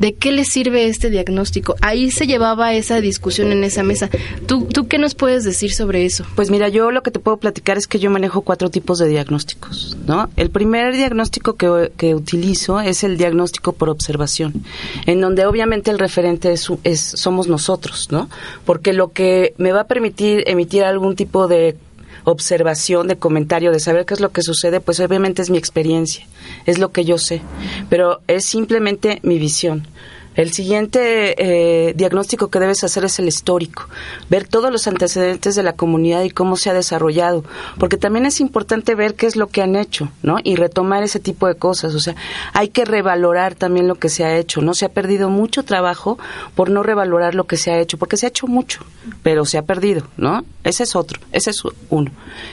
¿De 0.02 0.16
qué 0.16 0.32
le 0.32 0.46
sirve 0.46 0.88
este 0.88 1.12
diagnóstico? 1.12 1.76
Ahí 1.80 2.10
se 2.10 2.26
llevaba 2.26 2.74
esa 2.74 3.00
discusión 3.02 3.52
en 3.52 3.64
esa 3.64 3.84
mesa. 3.84 4.10
¿Tú, 4.48 4.66
¿Tú 4.66 4.88
qué 4.88 4.98
nos 4.98 5.14
puedes 5.14 5.44
decir 5.44 5.76
sobre 5.76 6.06
eso? 6.06 6.26
Pues 6.34 6.50
mira, 6.50 6.70
yo 6.70 6.90
lo 6.90 7.04
que 7.04 7.12
te 7.12 7.20
puedo 7.20 7.38
platicar 7.38 7.78
es 7.78 7.86
que 7.86 8.00
yo 8.00 8.10
manejo 8.10 8.42
cuatro 8.42 8.72
tipos 8.72 8.98
de 8.98 9.08
diagnósticos, 9.08 9.96
¿no? 10.08 10.32
El 10.38 10.50
primer 10.50 10.96
diagnóstico 10.96 11.54
que, 11.54 11.92
que 11.98 12.16
utilizo 12.16 12.80
es 12.80 13.04
el 13.04 13.16
diagnóstico 13.16 13.74
por 13.74 13.90
observación, 13.90 14.64
en 15.06 15.22
donde 15.22 15.46
obviamente 15.46 15.92
el 15.92 16.00
referente 16.00 16.52
es, 16.52 16.68
es, 16.84 17.00
somos 17.00 17.48
nosotros, 17.48 18.08
¿no? 18.10 18.28
Porque 18.66 18.94
lo 18.94 19.12
que 19.12 19.54
me 19.60 19.72
va 19.72 19.82
a 19.82 19.88
permitir 19.88 20.44
emitir 20.48 20.84
algún 20.84 21.16
tipo 21.16 21.48
de 21.48 21.78
observación, 22.24 23.08
de 23.08 23.18
comentario, 23.18 23.72
de 23.72 23.80
saber 23.80 24.06
qué 24.06 24.14
es 24.14 24.20
lo 24.20 24.32
que 24.32 24.42
sucede, 24.42 24.80
pues 24.80 25.00
obviamente 25.00 25.42
es 25.42 25.50
mi 25.50 25.58
experiencia, 25.58 26.26
es 26.66 26.78
lo 26.78 26.92
que 26.92 27.06
yo 27.06 27.18
sé, 27.18 27.42
pero 27.90 28.22
es 28.28 28.46
simplemente 28.46 29.20
mi 29.24 29.40
visión. 29.40 29.88
El 30.36 30.54
siguiente 30.54 31.36
eh, 31.38 31.94
diagnóstico 31.94 32.50
que 32.50 32.60
debes 32.60 32.84
hacer 32.86 33.04
es 33.04 33.20
el 33.20 33.28
histórico, 33.28 33.90
ver 34.30 34.48
todos 34.48 34.72
los 34.72 34.88
antecedentes 34.88 35.56
de 35.56 35.64
la 35.64 35.74
comunidad 35.74 36.24
y 36.24 36.30
cómo 36.30 36.56
se 36.56 36.70
ha 36.70 36.74
desarrollado, 36.74 37.44
porque 37.78 37.98
también 37.98 38.26
es 38.26 38.40
importante 38.40 38.96
ver 38.96 39.16
qué 39.16 39.28
es 39.28 39.36
lo 39.36 39.48
que 39.48 39.62
han 39.62 39.76
hecho, 39.76 40.10
¿no? 40.24 40.38
Y 40.42 40.56
retomar 40.56 41.04
ese 41.04 41.20
tipo 41.20 41.48
de 41.48 41.56
cosas, 41.56 41.94
o 41.96 42.00
sea, 42.00 42.16
hay 42.54 42.70
que 42.70 42.86
revalorar 42.86 43.56
también 43.56 43.90
lo 43.90 43.96
que 43.96 44.08
se 44.08 44.24
ha 44.24 44.38
hecho, 44.38 44.62
¿no? 44.62 44.74
Se 44.74 44.86
ha 44.86 44.90
perdido 44.90 45.30
mucho 45.30 45.64
trabajo 45.64 46.18
por 46.56 46.70
no 46.70 46.82
revalorar 46.82 47.36
lo 47.36 47.44
que 47.44 47.58
se 47.58 47.72
ha 47.72 47.80
hecho, 47.80 47.98
porque 47.98 48.16
se 48.16 48.26
ha 48.26 48.30
hecho 48.30 48.48
mucho, 48.48 48.86
pero 49.24 49.44
se 49.44 49.58
ha 49.58 49.64
perdido, 49.64 50.08
¿no? 50.16 50.46
Ese 50.64 50.84
es 50.84 50.96
otro, 50.96 51.20
ese 51.34 51.50
es 51.50 51.62
uno. 51.90 52.10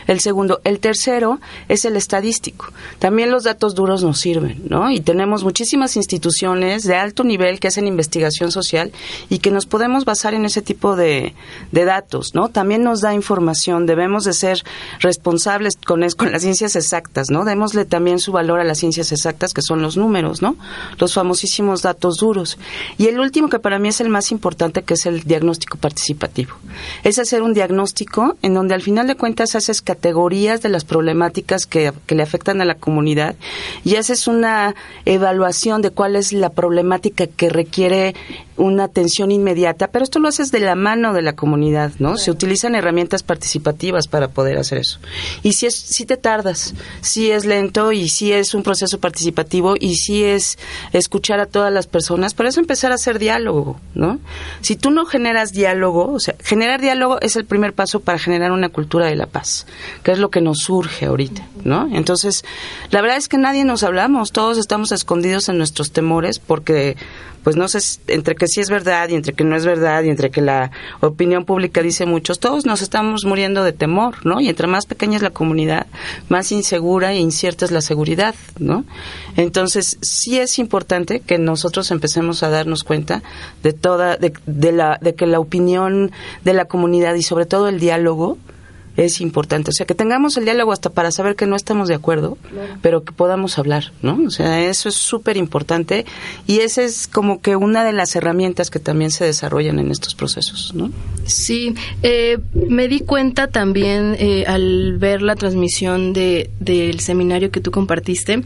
El 0.09 0.19
segundo, 0.19 0.61
el 0.65 0.81
tercero 0.81 1.41
es 1.69 1.85
el 1.85 1.97
estadístico. 1.97 2.73
También 2.99 3.31
los 3.31 3.45
datos 3.45 3.77
duros 3.77 4.03
nos 4.03 4.19
sirven, 4.19 4.63
¿no? 4.69 4.91
Y 4.91 4.99
tenemos 5.01 5.45
muchísimas 5.45 5.97
instituciones 5.97 6.83
de 6.83 6.97
alto 6.97 7.23
nivel 7.23 7.61
que 7.61 7.68
hacen 7.69 7.87
investigación 7.87 8.51
social 8.51 8.93
y 9.29 9.39
que 9.39 9.51
nos 9.51 9.67
podemos 9.67 10.05
basar 10.05 10.35
en 10.35 10.45
ese 10.45 10.63
tipo 10.63 10.97
de, 10.97 11.35
datos, 11.73 12.35
¿no? 12.35 12.49
También 12.49 12.83
nos 12.83 13.01
da 13.01 13.15
información, 13.15 13.87
debemos 13.87 14.25
de 14.25 14.33
ser 14.33 14.65
responsables 15.01 15.77
con, 15.77 16.05
con 16.17 16.33
las 16.33 16.43
ciencias 16.43 16.75
exactas, 16.77 17.31
¿no? 17.31 17.45
Démosle 17.45 17.85
también 17.85 18.19
su 18.19 18.33
valor 18.33 18.61
a 18.61 18.65
las 18.65 18.79
ciencias 18.79 19.13
exactas, 19.13 19.55
que 19.55 19.63
son 19.63 19.81
los 19.81 19.97
números, 19.97 20.43
¿no? 20.43 20.57
Los 20.99 21.15
famosísimos 21.15 21.83
datos 21.83 22.19
duros. 22.19 22.59
Y 22.99 23.07
el 23.07 23.21
último, 23.21 23.49
que 23.49 23.59
para 23.59 23.79
mí 23.79 23.89
es 23.89 24.01
el 24.01 24.09
más 24.09 24.33
importante, 24.33 24.83
que 24.83 24.95
es 24.95 25.07
el 25.07 25.23
diagnóstico 25.23 25.79
participativo. 25.79 26.55
Es 27.05 27.19
hacer 27.19 27.43
un 27.43 27.55
diagnóstico 27.55 28.37
en 28.43 28.55
donde 28.55 28.75
al 28.75 28.83
final 28.83 29.07
de 29.07 29.15
cuentas 29.15 29.55
haces 29.55 29.83
categorías 29.83 30.63
de 30.63 30.69
las 30.69 30.85
problemáticas 30.85 31.67
que, 31.67 31.93
que 32.07 32.15
le 32.15 32.23
afectan 32.23 32.61
a 32.61 32.65
la 32.65 32.75
comunidad 32.75 33.37
y 33.85 33.97
haces 33.97 34.27
una 34.27 34.75
evaluación 35.05 35.83
de 35.83 35.91
cuál 35.91 36.17
es 36.17 36.33
la 36.33 36.51
problemática 36.51 37.27
que 37.27 37.49
requiere 37.59 38.15
una 38.57 38.85
atención 38.85 39.31
inmediata, 39.31 39.89
pero 39.89 40.05
esto 40.05 40.19
lo 40.19 40.29
haces 40.29 40.51
de 40.51 40.61
la 40.61 40.75
mano 40.75 41.13
de 41.13 41.23
la 41.23 41.35
comunidad, 41.35 41.93
¿no? 41.99 42.17
Se 42.17 42.31
utilizan 42.31 42.75
herramientas 42.75 43.23
participativas 43.23 44.09
para 44.09 44.29
poder 44.29 44.59
hacer 44.59 44.79
eso. 44.79 44.99
Y 45.43 45.53
si 45.53 45.67
es 45.67 45.77
si 45.77 46.05
te 46.05 46.17
tardas, 46.17 46.75
si 47.01 47.31
es 47.31 47.45
lento 47.45 47.93
y 47.93 48.09
si 48.09 48.33
es 48.33 48.55
un 48.55 48.63
proceso 48.63 48.99
participativo 48.99 49.75
y 49.79 49.97
si 49.97 50.25
es 50.25 50.59
escuchar 50.93 51.41
a 51.41 51.47
todas 51.47 51.73
las 51.73 51.87
personas, 51.87 52.35
por 52.35 52.47
eso 52.47 52.61
empezar 52.61 52.91
a 52.91 52.97
hacer 52.97 53.19
diálogo, 53.19 53.81
¿no? 53.95 54.19
Si 54.61 54.77
tú 54.77 54.91
no 54.91 55.07
generas 55.07 55.53
diálogo, 55.53 56.13
o 56.13 56.21
sea, 56.21 56.35
generar 56.43 56.81
diálogo 56.81 57.21
es 57.21 57.37
el 57.37 57.45
primer 57.45 57.73
paso 57.73 58.01
para 58.01 58.19
generar 58.19 58.51
una 58.51 58.69
cultura 58.69 59.07
de 59.07 59.17
la 59.17 59.27
paz, 59.27 59.67
que 60.03 60.13
es 60.13 60.19
lo 60.19 60.31
que 60.31 60.41
nos 60.41 60.59
surge 60.59 61.07
ahorita, 61.07 61.47
¿no? 61.65 61.89
Entonces, 61.93 62.45
la 62.91 63.01
verdad 63.03 63.19
es 63.19 63.29
que 63.29 63.39
nadie 63.39 63.65
nos 63.65 63.83
hablamos, 63.83 64.33
todos 64.33 64.59
estamos 64.59 64.91
escondidos 64.91 65.49
en 65.49 65.59
nuestros 65.59 65.93
temores 65.93 66.41
porque 66.41 66.97
pues 67.49 67.57
no 67.57 67.67
sé, 67.67 67.79
entre 68.09 68.35
que 68.35 68.47
sí 68.47 68.61
es 68.61 68.69
verdad 68.69 69.09
y 69.09 69.15
entre 69.15 69.33
que 69.33 69.43
no 69.43 69.57
es 69.57 69.65
verdad 69.65 70.03
y 70.03 70.11
entre 70.11 70.31
que 70.31 70.43
la 70.43 70.71
opinión 71.01 71.47
pública 71.47 71.81
dice 71.81 72.05
muchos, 72.05 72.41
todos 72.41 72.67
nos 72.67 72.83
estamos 72.83 73.25
muriendo 73.25 73.65
de 73.65 73.73
temor, 73.73 74.17
¿no? 74.27 74.39
Y 74.39 74.51
entre 74.51 74.67
más 74.67 74.85
pequeña 74.85 75.17
es 75.17 75.23
la 75.23 75.31
comunidad, 75.31 75.87
más 76.29 76.53
insegura 76.53 77.15
e 77.15 77.21
incierta 77.21 77.65
es 77.65 77.71
la 77.71 77.81
seguridad, 77.81 78.35
¿no? 78.59 78.85
Entonces, 79.39 79.97
sí 80.03 80.39
es 80.39 80.59
importante 80.59 81.21
que 81.21 81.39
nosotros 81.39 81.91
empecemos 81.91 82.43
a 82.43 82.51
darnos 82.51 82.85
cuenta 82.85 83.23
de 83.63 83.73
toda, 83.73 84.19
de, 84.19 84.35
de 84.45 84.73
la, 84.73 84.99
de 85.01 85.15
que 85.15 85.27
la 85.27 85.41
opinión 85.41 86.13
de 86.45 86.53
la 86.53 86.67
comunidad 86.67 87.15
y 87.15 87.23
sobre 87.23 87.47
todo 87.47 87.69
el 87.69 87.81
diálogo, 87.81 88.37
es 88.99 89.21
importante. 89.21 89.71
O 89.71 89.73
sea, 89.73 89.87
que 89.87 89.95
tengamos 89.95 90.37
el 90.37 90.45
diálogo 90.45 90.73
hasta 90.73 90.91
para 90.91 91.13
saber 91.13 91.37
que 91.37 91.47
no 91.47 91.55
estamos 91.55 91.89
de 91.89 91.95
acuerdo, 91.95 92.37
pero 92.83 93.05
que 93.05 93.13
podamos 93.13 93.57
hablar, 93.57 93.93
¿no? 94.03 94.19
O 94.27 94.31
sea, 94.31 94.69
eso 94.69 94.89
es 94.89 94.97
súper 94.97 95.37
importante 95.37 96.05
y 96.49 96.59
esa 96.59 96.83
es 96.83 97.07
como 97.07 97.41
que 97.41 97.55
una 97.55 97.85
de 97.85 97.93
las 97.93 98.17
herramientas 98.17 98.71
que 98.71 98.81
también 98.81 99.13
se 99.13 99.25
desarrollan 99.25 99.79
en 99.79 99.93
estos 99.93 100.17
procesos, 100.17 100.75
¿no? 100.75 100.91
Sí, 101.25 101.75
eh, 102.03 102.39
me 102.53 102.89
di 102.89 103.01
cuenta 103.01 103.47
también 103.47 104.17
eh, 104.19 104.45
al 104.49 104.99
ver 104.99 105.23
la 105.23 105.37
transmisión 105.37 106.13
de, 106.13 106.51
del 106.59 106.99
seminario 106.99 107.53
que 107.53 107.61
tú 107.61 107.71
compartiste 107.71 108.43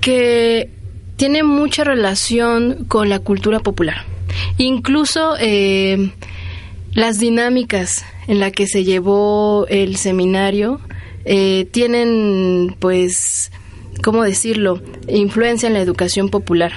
que 0.00 0.70
tiene 1.16 1.44
mucha 1.44 1.84
relación 1.84 2.86
con 2.88 3.08
la 3.08 3.20
cultura 3.20 3.60
popular. 3.60 4.04
Incluso 4.58 5.36
eh, 5.38 6.10
las 6.96 7.18
dinámicas 7.18 8.04
en 8.26 8.40
la 8.40 8.50
que 8.50 8.66
se 8.66 8.82
llevó 8.82 9.66
el 9.68 9.96
seminario 9.96 10.80
eh, 11.26 11.68
tienen, 11.70 12.74
pues, 12.80 13.52
¿cómo 14.02 14.24
decirlo?, 14.24 14.80
influencia 15.06 15.66
en 15.66 15.74
la 15.74 15.80
educación 15.80 16.30
popular. 16.30 16.72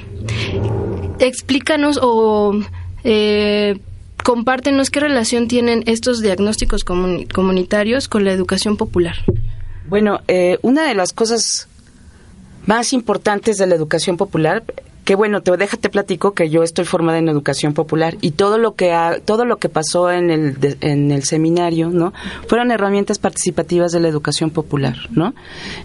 Explícanos 1.19 1.99
o 2.01 2.51
eh, 3.05 3.79
compártenos 4.21 4.89
qué 4.89 4.99
relación 4.99 5.47
tienen 5.47 5.83
estos 5.85 6.21
diagnósticos 6.21 6.83
comunitarios 6.83 8.09
con 8.09 8.25
la 8.25 8.33
educación 8.33 8.75
popular. 8.75 9.15
Bueno, 9.87 10.19
eh, 10.27 10.59
una 10.61 10.85
de 10.85 10.95
las 10.95 11.13
cosas 11.13 11.69
más 12.65 12.91
importantes 12.91 13.57
de 13.57 13.67
la 13.67 13.75
educación 13.75 14.17
popular 14.17 14.65
que 15.09 15.15
bueno, 15.15 15.41
te 15.41 15.57
déjate 15.57 15.89
platico 15.89 16.35
que 16.35 16.51
yo 16.51 16.61
estoy 16.61 16.85
formada 16.85 17.17
en 17.17 17.29
educación 17.29 17.73
popular 17.73 18.15
y 18.21 18.29
todo 18.29 18.59
lo 18.59 18.75
que 18.75 18.95
todo 19.25 19.43
lo 19.43 19.57
que 19.57 19.67
pasó 19.67 20.11
en 20.11 20.29
el 20.29 20.77
en 20.81 21.09
el 21.09 21.23
seminario, 21.23 21.89
¿no? 21.89 22.13
Fueron 22.47 22.69
herramientas 22.69 23.17
participativas 23.17 23.91
de 23.91 24.01
la 24.01 24.07
educación 24.07 24.51
popular, 24.51 24.97
¿no? 25.09 25.33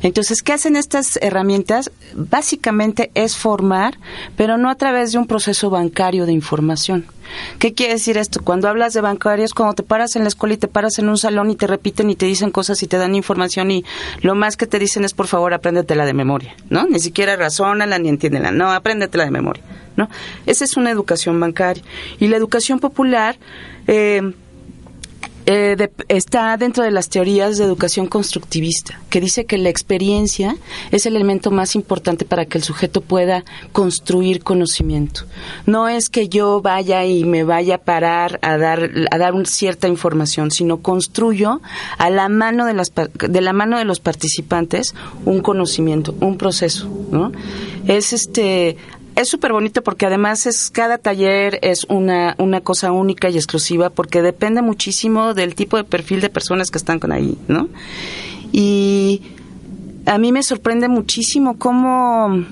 Entonces, 0.03 0.43
¿qué 0.43 0.53
hacen 0.53 0.77
estas 0.77 1.19
herramientas? 1.23 1.91
Básicamente 2.15 3.11
es 3.15 3.35
formar, 3.35 3.97
pero 4.37 4.59
no 4.59 4.69
a 4.69 4.75
través 4.75 5.13
de 5.13 5.19
un 5.19 5.27
proceso 5.27 5.71
bancario 5.71 6.27
de 6.27 6.33
información. 6.33 7.07
¿Qué 7.59 7.75
quiere 7.75 7.95
decir 7.95 8.19
esto? 8.19 8.41
Cuando 8.43 8.69
hablas 8.69 8.93
de 8.93 9.01
bancarios, 9.01 9.55
cuando 9.55 9.75
te 9.75 9.83
paras 9.83 10.17
en 10.17 10.23
la 10.23 10.29
escuela 10.29 10.55
y 10.55 10.59
te 10.59 10.69
paras 10.69 10.99
en 10.99 11.09
un 11.09 11.19
salón 11.19 11.51
y 11.51 11.57
te 11.57 11.67
repiten 11.67 12.11
y 12.11 12.17
te 12.17 12.27
dicen 12.27 12.51
cosas 12.51 12.83
y 12.83 12.87
te 12.87 12.99
dan 12.99 13.15
información 13.15 13.71
y 13.71 13.85
lo 14.23 14.35
más 14.35 14.57
que 14.57 14.67
te 14.67 14.79
dicen 14.79 15.05
es 15.05 15.15
por 15.15 15.27
favor 15.27 15.55
apréndetela 15.55 16.05
de 16.05 16.15
memoria, 16.15 16.55
¿no? 16.71 16.87
Ni 16.87 17.01
siquiera 17.01 17.37
razónala 17.37 17.99
ni 17.99 18.09
entiéndela, 18.09 18.51
no, 18.51 18.73
apréndetela 18.73 19.25
de 19.25 19.31
memoria, 19.31 19.63
¿no? 19.97 20.09
Esa 20.47 20.65
es 20.65 20.77
una 20.77 20.91
educación 20.91 21.39
bancaria. 21.41 21.83
Y 22.19 22.29
la 22.29 22.37
educación 22.37 22.81
popular 22.81 23.37
eh, 23.87 24.33
eh, 25.47 25.91
está 26.09 26.57
dentro 26.57 26.85
de 26.85 26.91
las 26.91 27.09
teorías 27.09 27.59
de 27.59 27.65
educación 27.65 28.07
constructivista, 28.07 29.01
que 29.11 29.21
dice 29.21 29.45
que 29.45 29.59
la 29.59 29.69
experiencia 29.69 30.57
es 30.91 31.07
el 31.07 31.17
elemento 31.17 31.51
más 31.51 31.75
importante 31.75 32.25
para 32.25 32.47
que 32.47 32.59
el 32.59 32.65
sujeto 32.65 33.01
pueda 33.01 33.45
construir 33.73 34.43
conocimiento. 34.43 35.23
No 35.67 35.89
es 35.89 36.09
que 36.09 36.29
yo 36.29 36.63
vaya 36.63 37.05
y 37.05 37.25
me 37.25 37.45
vaya 37.45 37.77
a 37.77 37.79
parar 37.79 38.39
a 38.43 38.57
dar 38.57 38.91
a 39.11 39.19
dar 39.19 39.35
cierta 39.47 39.89
información, 39.89 40.51
sino 40.51 40.79
construyo 40.79 41.61
a 41.99 42.11
la 42.11 42.29
mano 42.29 42.67
de 42.67 42.75
las 42.75 42.93
de 42.95 43.41
la 43.41 43.53
mano 43.53 43.79
de 43.79 43.85
los 43.85 44.01
participantes 44.01 44.95
un 45.25 45.41
conocimiento, 45.41 46.15
un 46.21 46.39
proceso, 46.39 46.89
¿no? 47.11 47.33
Es 47.87 48.13
este 48.13 48.77
es 49.17 49.29
súper 49.29 49.53
bonito 49.53 49.83
porque 49.83 50.07
además 50.07 50.47
es 50.47 50.71
cada 50.71 50.99
taller 50.99 51.59
es 51.63 51.85
una, 51.89 52.35
una 52.39 52.61
cosa 52.61 52.93
única 52.93 53.31
y 53.31 53.37
exclusiva 53.37 53.91
porque 53.91 54.23
depende 54.23 54.63
muchísimo 54.63 55.35
del 55.35 55.55
tipo 55.55 55.77
de 55.77 55.85
perfil 55.85 56.21
de 56.21 56.31
personas 56.31 56.71
que 56.71 56.79
están 56.79 56.99
con 56.99 57.13
ahí, 57.13 57.39
¿no? 57.49 57.69
Y 58.53 59.23
a 60.07 60.19
mí 60.19 60.33
me 60.33 60.43
sorprende 60.43 60.89
muchísimo 60.89 61.59
cómo, 61.59 62.45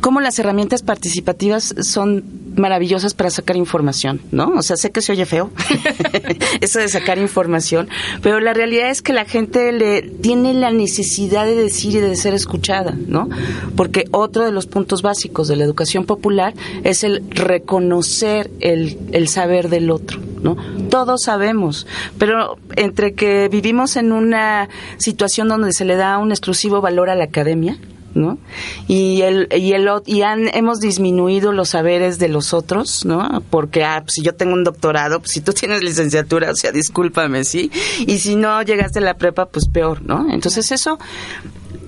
cómo 0.00 0.20
las 0.20 0.38
herramientas 0.38 0.82
participativas 0.82 1.74
son 1.80 2.24
maravillosas 2.56 3.14
para 3.14 3.30
sacar 3.30 3.56
información, 3.56 4.20
¿no? 4.30 4.52
O 4.56 4.62
sea, 4.62 4.76
sé 4.76 4.90
que 4.90 5.00
se 5.00 5.12
oye 5.12 5.26
feo 5.26 5.50
eso 6.60 6.78
de 6.78 6.88
sacar 6.88 7.18
información, 7.18 7.88
pero 8.22 8.40
la 8.40 8.54
realidad 8.54 8.90
es 8.90 9.02
que 9.02 9.12
la 9.12 9.24
gente 9.24 9.72
le 9.72 10.02
tiene 10.02 10.54
la 10.54 10.70
necesidad 10.70 11.44
de 11.44 11.54
decir 11.54 11.96
y 11.96 12.00
de 12.00 12.16
ser 12.16 12.34
escuchada, 12.34 12.94
¿no? 13.06 13.28
Porque 13.76 14.04
otro 14.10 14.44
de 14.44 14.52
los 14.52 14.66
puntos 14.66 15.02
básicos 15.02 15.48
de 15.48 15.56
la 15.56 15.64
educación 15.64 16.04
popular 16.04 16.54
es 16.84 17.04
el 17.04 17.22
reconocer 17.30 18.50
el, 18.60 18.98
el 19.12 19.28
saber 19.28 19.68
del 19.68 19.90
otro, 19.90 20.20
¿no? 20.42 20.56
Todos 20.90 21.22
sabemos, 21.22 21.86
pero 22.18 22.58
entre 22.76 23.14
que 23.14 23.48
vivimos 23.48 23.96
en 23.96 24.12
una 24.12 24.68
situación 24.98 25.48
donde 25.48 25.72
se 25.72 25.84
le 25.84 25.96
da 25.96 26.18
un 26.18 26.30
exclusivo 26.30 26.80
valor 26.80 27.10
a 27.10 27.14
la 27.14 27.24
academia, 27.24 27.78
¿no? 28.14 28.38
Y 28.86 29.22
el 29.22 29.48
y 29.54 29.72
el 29.72 29.88
y 30.06 30.22
han, 30.22 30.48
hemos 30.54 30.80
disminuido 30.80 31.52
los 31.52 31.70
saberes 31.70 32.18
de 32.18 32.28
los 32.28 32.54
otros, 32.54 33.04
¿no? 33.04 33.42
Porque 33.50 33.84
ah, 33.84 34.02
pues, 34.04 34.14
si 34.14 34.22
yo 34.22 34.34
tengo 34.34 34.54
un 34.54 34.64
doctorado, 34.64 35.20
pues 35.20 35.32
si 35.32 35.40
tú 35.40 35.52
tienes 35.52 35.82
licenciatura, 35.82 36.50
o 36.50 36.54
sea, 36.54 36.72
discúlpame, 36.72 37.44
¿sí? 37.44 37.70
Y 38.06 38.18
si 38.18 38.36
no 38.36 38.62
llegaste 38.62 38.98
a 38.98 39.02
la 39.02 39.14
prepa, 39.14 39.46
pues 39.46 39.68
peor, 39.68 40.02
¿no? 40.02 40.32
Entonces 40.32 40.70
eso 40.72 40.98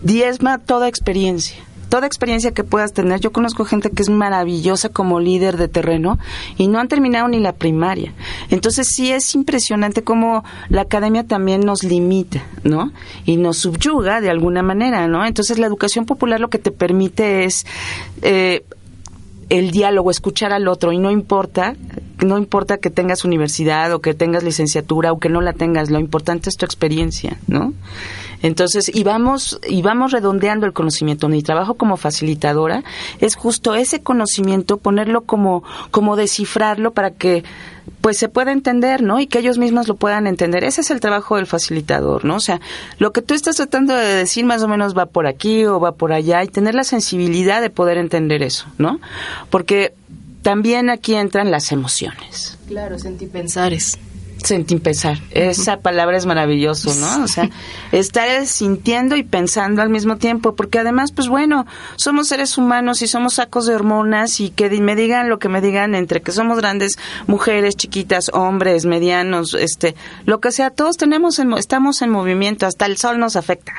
diezma 0.03 0.59
toda 0.59 0.89
experiencia 0.89 1.57
toda 1.91 2.07
experiencia 2.07 2.53
que 2.53 2.65
puedas 2.65 2.95
tener. 2.95 3.21
Yo 3.21 3.33
conozco 3.33 3.67
gente 3.67 3.91
que 3.91 4.01
es 4.01 4.09
maravillosa 4.09 4.89
como 4.89 5.21
líder 5.21 5.59
de 5.59 5.69
terreno 5.69 6.19
y 6.57 6.69
no 6.69 6.79
han 6.79 6.89
terminado 6.89 7.29
ni 7.29 7.41
la 7.41 7.53
primaria. 7.53 8.15
Entonces 8.49 8.89
sí 8.89 9.13
es 9.13 9.35
impresionante 9.35 10.03
cómo 10.03 10.43
la 10.71 10.83
academia 10.83 11.25
también 11.25 11.61
nos 11.61 11.83
limita, 11.83 12.43
¿no? 12.65 12.93
Y 13.27 13.37
nos 13.37 13.59
subyuga 13.59 14.23
de 14.23 14.31
alguna 14.31 14.63
manera, 14.63 15.07
¿no? 15.09 15.27
Entonces 15.27 15.59
la 15.59 15.67
educación 15.67 16.07
popular 16.07 16.41
lo 16.41 16.49
que 16.49 16.59
te 16.59 16.71
permite 16.71 17.45
es 17.45 17.67
eh, 18.23 18.65
el 19.51 19.73
diálogo, 19.73 20.11
escuchar 20.11 20.53
al 20.53 20.69
otro 20.69 20.93
y 20.93 20.99
no 20.99 21.11
importa, 21.11 21.75
no 22.25 22.39
importa 22.39 22.79
que 22.79 22.89
tengas 22.89 23.25
universidad 23.25 23.93
o 23.93 24.01
que 24.01 24.15
tengas 24.15 24.45
licenciatura 24.45 25.13
o 25.13 25.19
que 25.19 25.29
no 25.29 25.41
la 25.41 25.53
tengas, 25.53 25.91
lo 25.91 25.99
importante 25.99 26.49
es 26.49 26.57
tu 26.57 26.65
experiencia, 26.65 27.37
¿no? 27.49 27.75
Entonces, 28.43 28.91
y 28.95 29.05
vamos, 29.05 29.61
y 29.69 29.83
vamos 29.83 30.13
redondeando 30.13 30.67
el 30.67 30.73
conocimiento. 30.73 31.29
Mi 31.29 31.43
trabajo 31.43 31.75
como 31.75 31.97
facilitadora 31.97 32.83
es 33.21 33.37
justo 33.37 33.75
ese 33.75 34.03
conocimiento, 34.03 34.79
ponerlo 34.79 35.23
como, 35.23 35.63
como 35.91 36.17
descifrarlo 36.17 36.93
para 36.93 37.11
que 37.11 37.45
pues 38.01 38.17
se 38.17 38.29
pueda 38.29 38.53
entender, 38.53 39.03
¿no? 39.03 39.21
Y 39.21 39.27
que 39.27 39.41
ellos 39.41 39.59
mismos 39.59 39.89
lo 39.89 39.97
puedan 39.97 40.27
entender. 40.27 40.65
Ese 40.65 40.81
es 40.81 40.91
el 40.91 41.01
trabajo 41.01 41.37
del 41.37 41.47
facilitador, 41.47 42.25
¿no? 42.25 42.37
O 42.37 42.41
sea, 42.41 42.61
lo 42.99 43.13
que 43.13 43.21
tú 43.21 43.35
estás 43.35 43.57
tratando 43.57 43.95
de 43.95 44.07
decir 44.07 44.45
más 44.45 44.63
o 44.63 44.69
menos 44.69 44.97
va 44.97 45.07
por 45.07 45.27
aquí 45.27 45.65
o 45.67 45.81
va 45.81 45.93
por 45.93 46.13
allá 46.13 46.43
y 46.43 46.49
tener 46.49 46.75
la 46.75 46.85
sensibilidad 46.85 47.61
de 47.61 47.69
poder 47.69 47.99
entender 47.99 48.43
eso, 48.43 48.67
¿no? 48.79 49.01
Porque 49.51 49.95
también 50.43 50.89
aquí 50.89 51.15
entran 51.15 51.51
las 51.51 51.73
emociones. 51.73 52.59
Claro, 52.69 52.99
sentipensares 52.99 53.99
sentir 54.45 54.83
pensar. 54.83 55.19
Esa 55.31 55.79
palabra 55.79 56.17
es 56.17 56.27
maravilloso, 56.27 56.95
¿no? 56.95 57.25
O 57.25 57.29
sea, 57.29 57.49
estar 57.93 58.47
sintiendo 58.47 59.17
y 59.17 59.23
pensando 59.23 59.83
al 59.83 59.91
mismo 59.91 60.17
tiempo, 60.17 60.55
porque 60.55 60.79
además, 60.79 61.13
pues 61.13 61.29
bueno, 61.29 61.67
somos 61.97 62.29
seres 62.29 62.59
humanos 62.59 63.03
y 63.03 63.07
somos 63.07 63.35
sacos 63.35 63.67
de 63.67 63.75
hormonas 63.75 64.41
y 64.41 64.51
que 64.51 64.69
me 64.81 64.97
digan 64.97 65.29
lo 65.29 65.39
que 65.39 65.49
me 65.49 65.61
digan 65.61 65.95
entre 65.95 66.23
que 66.23 66.33
somos 66.33 66.59
grandes 66.59 66.99
mujeres, 67.27 67.77
chiquitas, 67.77 68.31
hombres, 68.33 68.85
medianos, 68.87 69.55
este, 69.55 69.95
lo 70.25 70.41
que 70.41 70.53
sea, 70.53 70.71
todos 70.71 70.97
tenemos, 70.97 71.39
estamos 71.39 72.03
en 72.03 72.11
movimiento, 72.11 72.67
hasta 72.67 72.87
el 72.87 72.97
sol 72.97 73.19
nos 73.19 73.37
afecta. 73.37 73.73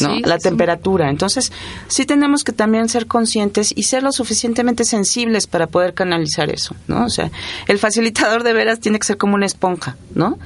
¿No? 0.00 0.18
la 0.20 0.38
temperatura. 0.38 1.10
Entonces, 1.10 1.52
sí 1.88 2.04
tenemos 2.06 2.44
que 2.44 2.52
también 2.52 2.88
ser 2.88 3.06
conscientes 3.06 3.72
y 3.74 3.84
ser 3.84 4.02
lo 4.02 4.12
suficientemente 4.12 4.84
sensibles 4.84 5.46
para 5.46 5.66
poder 5.66 5.94
canalizar 5.94 6.50
eso, 6.50 6.74
¿no? 6.86 7.04
O 7.04 7.10
sea, 7.10 7.30
el 7.66 7.78
facilitador 7.78 8.42
de 8.42 8.52
veras 8.52 8.80
tiene 8.80 8.98
que 8.98 9.06
ser 9.06 9.16
como 9.16 9.34
una 9.34 9.46
esponja, 9.46 9.96
¿no? 10.14 10.38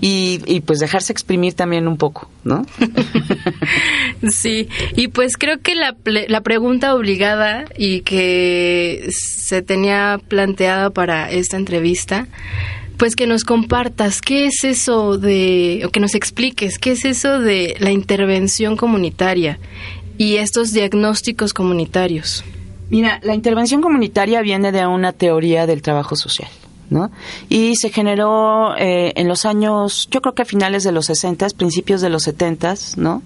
Y, 0.00 0.40
y 0.46 0.60
pues 0.60 0.78
dejarse 0.78 1.12
exprimir 1.12 1.54
también 1.54 1.88
un 1.88 1.96
poco, 1.96 2.30
¿no? 2.44 2.64
sí, 4.30 4.68
y 4.96 5.08
pues 5.08 5.36
creo 5.36 5.60
que 5.60 5.74
la, 5.74 5.96
la 6.04 6.40
pregunta 6.40 6.94
obligada 6.94 7.64
y 7.76 8.02
que 8.02 9.08
se 9.10 9.62
tenía 9.62 10.20
planteada 10.28 10.90
para 10.90 11.30
esta 11.30 11.56
entrevista 11.56 12.26
pues 12.98 13.14
que 13.14 13.26
nos 13.26 13.44
compartas 13.44 14.20
qué 14.20 14.46
es 14.46 14.64
eso 14.64 15.18
de, 15.18 15.82
o 15.86 15.90
que 15.90 16.00
nos 16.00 16.14
expliques 16.14 16.78
qué 16.78 16.90
es 16.92 17.04
eso 17.04 17.38
de 17.38 17.76
la 17.78 17.92
intervención 17.92 18.76
comunitaria 18.76 19.58
y 20.18 20.36
estos 20.36 20.72
diagnósticos 20.72 21.54
comunitarios. 21.54 22.44
Mira, 22.90 23.20
la 23.22 23.34
intervención 23.34 23.80
comunitaria 23.80 24.42
viene 24.42 24.72
de 24.72 24.84
una 24.86 25.12
teoría 25.12 25.66
del 25.66 25.80
trabajo 25.80 26.16
social. 26.16 26.50
¿no? 26.90 27.10
Y 27.50 27.76
se 27.76 27.90
generó 27.90 28.74
eh, 28.76 29.12
en 29.16 29.28
los 29.28 29.44
años, 29.44 30.08
yo 30.10 30.22
creo 30.22 30.34
que 30.34 30.42
a 30.42 30.46
finales 30.46 30.84
de 30.84 30.92
los 30.92 31.06
60, 31.06 31.46
principios 31.50 32.00
de 32.00 32.08
los 32.08 32.22
70, 32.22 32.74
¿no? 32.96 33.22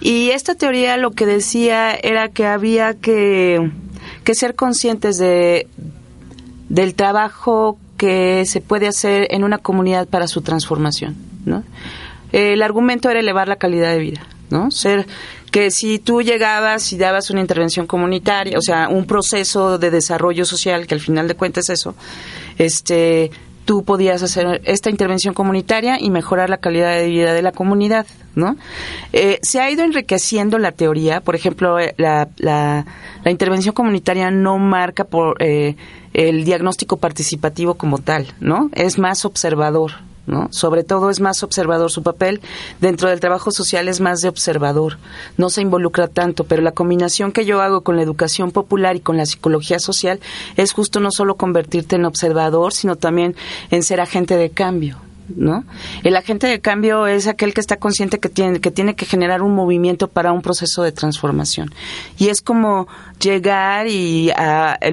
Y 0.00 0.30
esta 0.30 0.54
teoría 0.54 0.96
lo 0.96 1.10
que 1.10 1.26
decía 1.26 1.94
era 1.94 2.28
que 2.28 2.46
había 2.46 2.94
que, 2.94 3.72
que 4.22 4.34
ser 4.36 4.54
conscientes 4.54 5.18
de, 5.18 5.66
del 6.68 6.94
trabajo 6.94 7.76
que 8.02 8.46
se 8.46 8.60
puede 8.60 8.88
hacer 8.88 9.28
en 9.30 9.44
una 9.44 9.58
comunidad 9.58 10.08
para 10.08 10.26
su 10.26 10.40
transformación, 10.42 11.14
¿no? 11.44 11.62
El 12.32 12.60
argumento 12.62 13.08
era 13.08 13.20
elevar 13.20 13.46
la 13.46 13.54
calidad 13.54 13.92
de 13.92 13.98
vida, 14.00 14.22
¿no? 14.50 14.72
Ser 14.72 15.06
que 15.52 15.70
si 15.70 16.00
tú 16.00 16.20
llegabas 16.20 16.92
y 16.92 16.98
dabas 16.98 17.30
una 17.30 17.42
intervención 17.42 17.86
comunitaria, 17.86 18.58
o 18.58 18.60
sea, 18.60 18.88
un 18.88 19.06
proceso 19.06 19.78
de 19.78 19.92
desarrollo 19.92 20.44
social, 20.44 20.88
que 20.88 20.94
al 20.94 21.00
final 21.00 21.28
de 21.28 21.36
cuentas 21.36 21.70
es 21.70 21.78
eso, 21.78 21.94
este, 22.58 23.30
tú 23.64 23.84
podías 23.84 24.20
hacer 24.24 24.60
esta 24.64 24.90
intervención 24.90 25.32
comunitaria 25.32 25.96
y 26.00 26.10
mejorar 26.10 26.50
la 26.50 26.56
calidad 26.56 26.96
de 26.96 27.06
vida 27.06 27.34
de 27.34 27.42
la 27.42 27.52
comunidad, 27.52 28.04
¿no? 28.34 28.56
Eh, 29.12 29.38
se 29.42 29.60
ha 29.60 29.70
ido 29.70 29.84
enriqueciendo 29.84 30.58
la 30.58 30.72
teoría, 30.72 31.20
por 31.20 31.36
ejemplo, 31.36 31.78
eh, 31.78 31.94
la, 31.98 32.28
la, 32.38 32.84
intervención 33.26 33.72
comunitaria 33.72 34.32
no 34.32 34.58
marca 34.58 35.04
por 35.04 35.36
eh, 35.40 35.76
el 36.14 36.44
diagnóstico 36.44 36.96
participativo 36.96 37.74
como 37.74 37.98
tal, 37.98 38.32
¿no? 38.40 38.70
Es 38.74 38.98
más 38.98 39.24
observador, 39.24 39.92
¿no? 40.26 40.48
Sobre 40.50 40.84
todo 40.84 41.10
es 41.10 41.20
más 41.20 41.42
observador 41.42 41.90
su 41.90 42.02
papel 42.02 42.40
dentro 42.80 43.08
del 43.08 43.20
trabajo 43.20 43.50
social 43.50 43.88
es 43.88 44.00
más 44.00 44.20
de 44.20 44.28
observador, 44.28 44.98
no 45.36 45.50
se 45.50 45.62
involucra 45.62 46.08
tanto, 46.08 46.44
pero 46.44 46.62
la 46.62 46.72
combinación 46.72 47.32
que 47.32 47.44
yo 47.44 47.60
hago 47.60 47.82
con 47.82 47.96
la 47.96 48.02
educación 48.02 48.50
popular 48.50 48.96
y 48.96 49.00
con 49.00 49.16
la 49.16 49.26
psicología 49.26 49.78
social 49.78 50.20
es 50.56 50.72
justo 50.72 51.00
no 51.00 51.10
solo 51.10 51.36
convertirte 51.36 51.96
en 51.96 52.04
observador, 52.04 52.72
sino 52.72 52.96
también 52.96 53.34
en 53.70 53.82
ser 53.82 54.00
agente 54.00 54.36
de 54.36 54.50
cambio, 54.50 54.98
¿no? 55.28 55.64
El 56.02 56.16
agente 56.16 56.46
de 56.46 56.60
cambio 56.60 57.06
es 57.06 57.26
aquel 57.26 57.54
que 57.54 57.60
está 57.60 57.76
consciente 57.76 58.18
que 58.18 58.28
tiene 58.28 58.60
que 58.60 58.70
tiene 58.70 58.94
que 58.94 59.06
generar 59.06 59.42
un 59.42 59.54
movimiento 59.54 60.08
para 60.08 60.32
un 60.32 60.42
proceso 60.42 60.82
de 60.82 60.92
transformación. 60.92 61.72
Y 62.18 62.28
es 62.28 62.42
como 62.42 62.88
llegar 63.20 63.86
y 63.86 64.30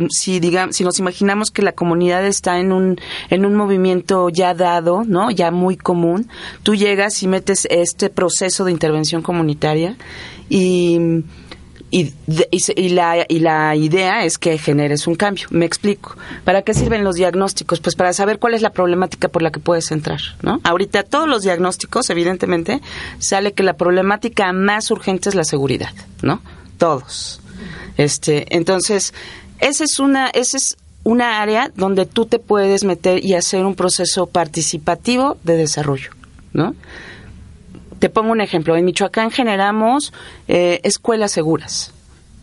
si 0.09 0.39
digamos 0.39 0.75
si 0.75 0.83
nos 0.83 0.99
imaginamos 0.99 1.51
que 1.51 1.61
la 1.61 1.71
comunidad 1.71 2.25
está 2.25 2.59
en 2.59 2.71
un 2.71 2.99
en 3.29 3.45
un 3.45 3.55
movimiento 3.55 4.29
ya 4.29 4.53
dado, 4.53 5.03
¿no? 5.05 5.31
Ya 5.31 5.51
muy 5.51 5.77
común, 5.77 6.29
tú 6.63 6.75
llegas 6.75 7.21
y 7.23 7.27
metes 7.27 7.67
este 7.69 8.09
proceso 8.09 8.65
de 8.65 8.71
intervención 8.71 9.21
comunitaria 9.21 9.95
y 10.49 11.23
y, 11.91 12.13
y, 12.51 12.89
la, 12.89 13.25
y 13.27 13.39
la 13.39 13.75
idea 13.75 14.23
es 14.23 14.37
que 14.37 14.57
generes 14.57 15.07
un 15.07 15.15
cambio. 15.15 15.47
Me 15.49 15.65
explico. 15.65 16.15
¿Para 16.43 16.61
qué 16.61 16.73
sirven 16.73 17.03
los 17.03 17.15
diagnósticos? 17.15 17.79
Pues 17.79 17.95
para 17.95 18.13
saber 18.13 18.39
cuál 18.39 18.53
es 18.53 18.61
la 18.61 18.71
problemática 18.71 19.27
por 19.27 19.41
la 19.41 19.51
que 19.51 19.59
puedes 19.59 19.91
entrar, 19.91 20.19
¿no? 20.41 20.59
Ahorita 20.63 21.03
todos 21.03 21.27
los 21.27 21.43
diagnósticos, 21.43 22.09
evidentemente, 22.09 22.81
sale 23.17 23.53
que 23.53 23.63
la 23.63 23.73
problemática 23.73 24.51
más 24.53 24.91
urgente 24.91 25.29
es 25.29 25.35
la 25.35 25.43
seguridad, 25.43 25.93
¿no? 26.21 26.41
Todos. 26.77 27.41
Este, 27.97 28.55
entonces, 28.55 29.13
esa 29.59 29.83
es 29.83 29.99
una, 29.99 30.27
esa 30.27 30.57
es 30.57 30.77
una 31.03 31.41
área 31.41 31.71
donde 31.75 32.05
tú 32.05 32.25
te 32.25 32.39
puedes 32.39 32.83
meter 32.83 33.23
y 33.25 33.33
hacer 33.33 33.65
un 33.65 33.75
proceso 33.75 34.27
participativo 34.27 35.37
de 35.43 35.57
desarrollo, 35.57 36.11
¿no? 36.53 36.75
Te 37.99 38.09
pongo 38.09 38.31
un 38.31 38.41
ejemplo. 38.41 38.75
En 38.75 38.85
Michoacán 38.85 39.29
generamos 39.29 40.13
eh, 40.47 40.79
escuelas 40.83 41.31
seguras. 41.31 41.93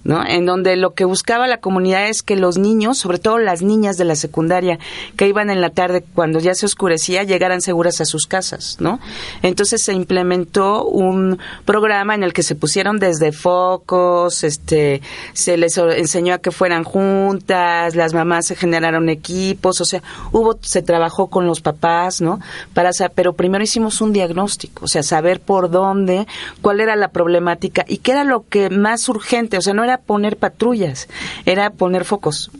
¿No? 0.06 0.24
En 0.24 0.46
donde 0.46 0.76
lo 0.76 0.94
que 0.94 1.04
buscaba 1.04 1.48
la 1.48 1.58
comunidad 1.58 2.08
es 2.08 2.22
que 2.22 2.36
los 2.36 2.58
niños, 2.58 2.98
sobre 2.98 3.18
todo 3.18 3.38
las 3.38 3.62
niñas 3.62 3.98
de 3.98 4.04
la 4.04 4.14
secundaria 4.14 4.78
que 5.16 5.26
iban 5.26 5.50
en 5.50 5.60
la 5.60 5.70
tarde 5.70 6.04
cuando 6.14 6.38
ya 6.38 6.54
se 6.54 6.64
oscurecía, 6.64 7.24
llegaran 7.24 7.60
seguras 7.60 8.00
a 8.00 8.04
sus 8.04 8.26
casas, 8.26 8.76
¿no? 8.78 9.00
Entonces 9.42 9.82
se 9.82 9.92
implementó 9.92 10.84
un 10.84 11.38
programa 11.64 12.14
en 12.14 12.22
el 12.22 12.32
que 12.32 12.44
se 12.44 12.54
pusieron 12.54 12.98
desde 12.98 13.32
focos, 13.32 14.44
este, 14.44 15.02
se 15.32 15.56
les 15.56 15.76
enseñó 15.76 16.34
a 16.34 16.38
que 16.38 16.52
fueran 16.52 16.84
juntas, 16.84 17.96
las 17.96 18.14
mamás 18.14 18.46
se 18.46 18.54
generaron 18.54 19.08
equipos, 19.08 19.80
o 19.80 19.84
sea, 19.84 20.02
hubo, 20.30 20.56
se 20.62 20.82
trabajó 20.82 21.26
con 21.26 21.46
los 21.46 21.60
papás, 21.60 22.20
¿no? 22.20 22.38
Para, 22.74 22.90
pero 23.14 23.32
primero 23.32 23.64
hicimos 23.64 24.00
un 24.00 24.12
diagnóstico, 24.12 24.84
o 24.84 24.88
sea, 24.88 25.02
saber 25.02 25.40
por 25.40 25.70
dónde, 25.70 26.28
cuál 26.62 26.80
era 26.80 26.94
la 26.94 27.08
problemática 27.08 27.84
y 27.88 27.98
qué 27.98 28.12
era 28.12 28.22
lo 28.22 28.46
que 28.48 28.70
más 28.70 29.08
urgente, 29.08 29.58
o 29.58 29.60
sea, 29.60 29.74
no 29.74 29.82
era 29.82 29.95
poner 29.98 30.36
patrullas, 30.36 31.08
era 31.44 31.70
poner 31.70 32.04
focos. 32.04 32.50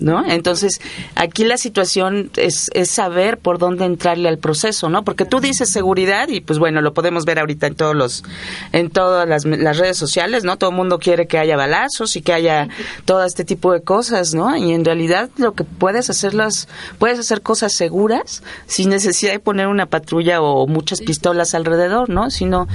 ¿No? 0.00 0.24
Entonces, 0.26 0.80
aquí 1.14 1.44
la 1.44 1.56
situación 1.56 2.30
es, 2.36 2.68
es, 2.74 2.90
saber 2.90 3.38
por 3.38 3.58
dónde 3.58 3.84
entrarle 3.84 4.28
al 4.28 4.38
proceso, 4.38 4.88
¿no? 4.88 5.04
Porque 5.04 5.24
tú 5.24 5.38
dices 5.38 5.70
seguridad 5.70 6.28
y 6.28 6.40
pues 6.40 6.58
bueno, 6.58 6.80
lo 6.80 6.92
podemos 6.94 7.24
ver 7.24 7.38
ahorita 7.38 7.68
en 7.68 7.76
todos 7.76 7.94
los 7.94 8.24
en 8.72 8.90
todas 8.90 9.28
las, 9.28 9.44
las 9.44 9.78
redes 9.78 9.96
sociales, 9.96 10.42
¿no? 10.42 10.56
Todo 10.56 10.70
el 10.70 10.76
mundo 10.76 10.98
quiere 10.98 11.28
que 11.28 11.38
haya 11.38 11.56
balazos 11.56 12.16
y 12.16 12.22
que 12.22 12.32
haya 12.32 12.68
todo 13.04 13.24
este 13.24 13.44
tipo 13.44 13.72
de 13.72 13.82
cosas, 13.82 14.34
¿no? 14.34 14.56
Y 14.56 14.72
en 14.72 14.84
realidad 14.84 15.30
lo 15.36 15.52
que 15.52 15.62
puedes 15.62 16.10
hacerlas 16.10 16.68
puedes 16.98 17.20
hacer 17.20 17.42
cosas 17.42 17.72
seguras 17.74 18.42
sin 18.66 18.88
necesidad 18.88 19.30
de 19.30 19.38
poner 19.38 19.68
una 19.68 19.86
patrulla 19.86 20.42
o 20.42 20.66
muchas 20.66 21.02
pistolas 21.02 21.54
alrededor, 21.54 22.10
¿no? 22.10 22.30
Sino 22.30 22.66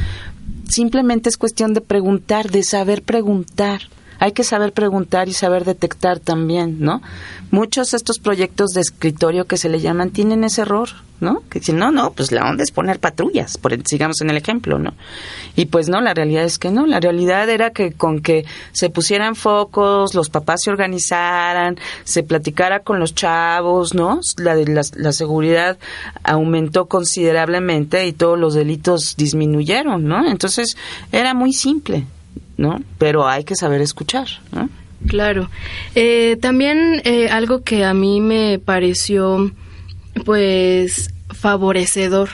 simplemente 0.70 1.30
es 1.30 1.38
cuestión 1.38 1.74
de 1.74 1.82
preguntar, 1.82 2.50
de 2.50 2.64
saber 2.64 3.04
preguntar. 3.04 3.82
Hay 4.20 4.34
que 4.34 4.44
saber 4.44 4.74
preguntar 4.74 5.30
y 5.30 5.34
saber 5.34 5.66
detectar 5.66 6.20
también, 6.20 6.78
¿no? 6.80 7.02
Muchos 7.52 7.92
de 7.92 7.98
estos 7.98 8.20
proyectos 8.20 8.72
de 8.72 8.82
escritorio 8.82 9.46
que 9.46 9.58
se 9.58 9.70
le 9.70 9.80
llaman 9.80 10.12
tienen 10.12 10.44
ese 10.44 10.62
error, 10.62 10.90
¿no? 11.20 11.44
Que 11.50 11.60
dicen, 11.60 11.78
no, 11.78 11.92
no, 11.92 12.12
pues 12.12 12.32
la 12.32 12.50
onda 12.50 12.64
es 12.64 12.72
poner 12.72 13.00
patrullas, 13.00 13.58
por, 13.58 13.76
sigamos 13.88 14.22
en 14.22 14.30
el 14.30 14.38
ejemplo, 14.38 14.80
¿no? 14.80 14.94
Y 15.56 15.66
pues 15.66 15.90
no, 15.90 16.02
la 16.02 16.14
realidad 16.14 16.44
es 16.44 16.60
que 16.60 16.70
no, 16.70 16.86
la 16.86 17.00
realidad 17.00 17.50
era 17.50 17.72
que 17.72 17.92
con 17.92 18.22
que 18.22 18.46
se 18.72 18.90
pusieran 18.90 19.36
focos, 19.36 20.14
los 20.16 20.30
papás 20.30 20.62
se 20.64 20.72
organizaran, 20.72 21.78
se 22.04 22.24
platicara 22.24 22.82
con 22.82 23.00
los 23.00 23.16
chavos, 23.16 23.94
¿no? 23.94 24.20
La, 24.38 25.14
seguridad 25.14 25.78
aumentó 26.24 26.86
considerablemente 26.86 28.06
y 28.06 28.14
todos 28.14 28.38
los 28.38 28.54
delitos 28.54 29.16
disminuyeron, 29.18 30.06
¿no? 30.06 30.30
Entonces 30.30 30.78
era 31.12 31.34
muy 31.34 31.54
simple, 31.54 32.06
¿no? 32.60 32.82
Pero 32.98 33.28
hay 33.28 33.46
que 33.46 33.56
saber 33.56 33.82
escuchar. 33.82 34.28
Claro. 35.08 35.50
Eh, 35.96 36.38
también 36.42 37.02
eh, 37.06 37.30
algo 37.30 37.64
que 37.64 37.86
a 37.86 37.94
mí 37.94 38.20
me 38.20 38.60
pareció, 38.60 39.52
pues, 40.26 41.14
favorecedor 41.30 42.30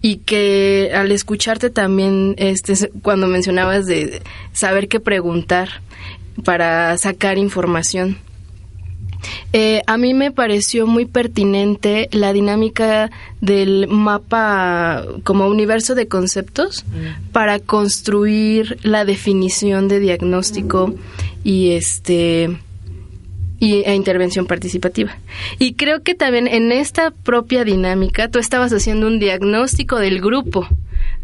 y 0.00 0.18
que 0.18 0.92
al 0.94 1.10
escucharte 1.10 1.70
también, 1.70 2.36
este, 2.38 2.90
cuando 3.02 3.26
mencionabas 3.26 3.86
de 3.86 4.22
saber 4.52 4.86
qué 4.86 5.00
preguntar 5.00 5.68
para 6.44 6.96
sacar 6.96 7.36
información. 7.36 8.18
Eh, 9.52 9.82
a 9.86 9.96
mí 9.96 10.14
me 10.14 10.30
pareció 10.30 10.86
muy 10.86 11.04
pertinente 11.04 12.08
la 12.12 12.32
dinámica 12.32 13.10
del 13.40 13.86
mapa 13.88 15.04
como 15.24 15.46
universo 15.48 15.94
de 15.94 16.08
conceptos 16.08 16.84
mm. 16.84 17.30
para 17.32 17.58
construir 17.58 18.78
la 18.82 19.04
definición 19.04 19.88
de 19.88 20.00
diagnóstico 20.00 20.94
y 21.44 21.70
este 21.72 22.50
y, 23.62 23.84
e 23.84 23.94
intervención 23.94 24.46
participativa. 24.46 25.16
Y 25.58 25.74
creo 25.74 26.02
que 26.02 26.14
también 26.14 26.48
en 26.48 26.72
esta 26.72 27.12
propia 27.12 27.64
dinámica 27.64 28.28
tú 28.28 28.40
estabas 28.40 28.72
haciendo 28.72 29.06
un 29.06 29.20
diagnóstico 29.20 29.98
del 29.98 30.20
grupo, 30.20 30.66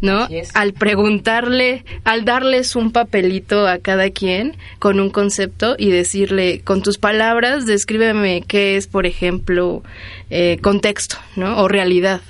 ¿no? 0.01 0.27
Al 0.53 0.73
preguntarle, 0.73 1.83
al 2.03 2.25
darles 2.25 2.75
un 2.75 2.91
papelito 2.91 3.67
a 3.67 3.79
cada 3.79 4.09
quien 4.09 4.55
con 4.79 4.99
un 4.99 5.09
concepto 5.09 5.75
y 5.77 5.89
decirle, 5.89 6.61
con 6.61 6.81
tus 6.81 6.97
palabras, 6.97 7.65
descríbeme 7.65 8.43
qué 8.47 8.77
es, 8.77 8.87
por 8.87 9.05
ejemplo, 9.05 9.83
eh, 10.29 10.57
contexto, 10.61 11.17
¿no? 11.35 11.61
O 11.61 11.67
realidad. 11.67 12.21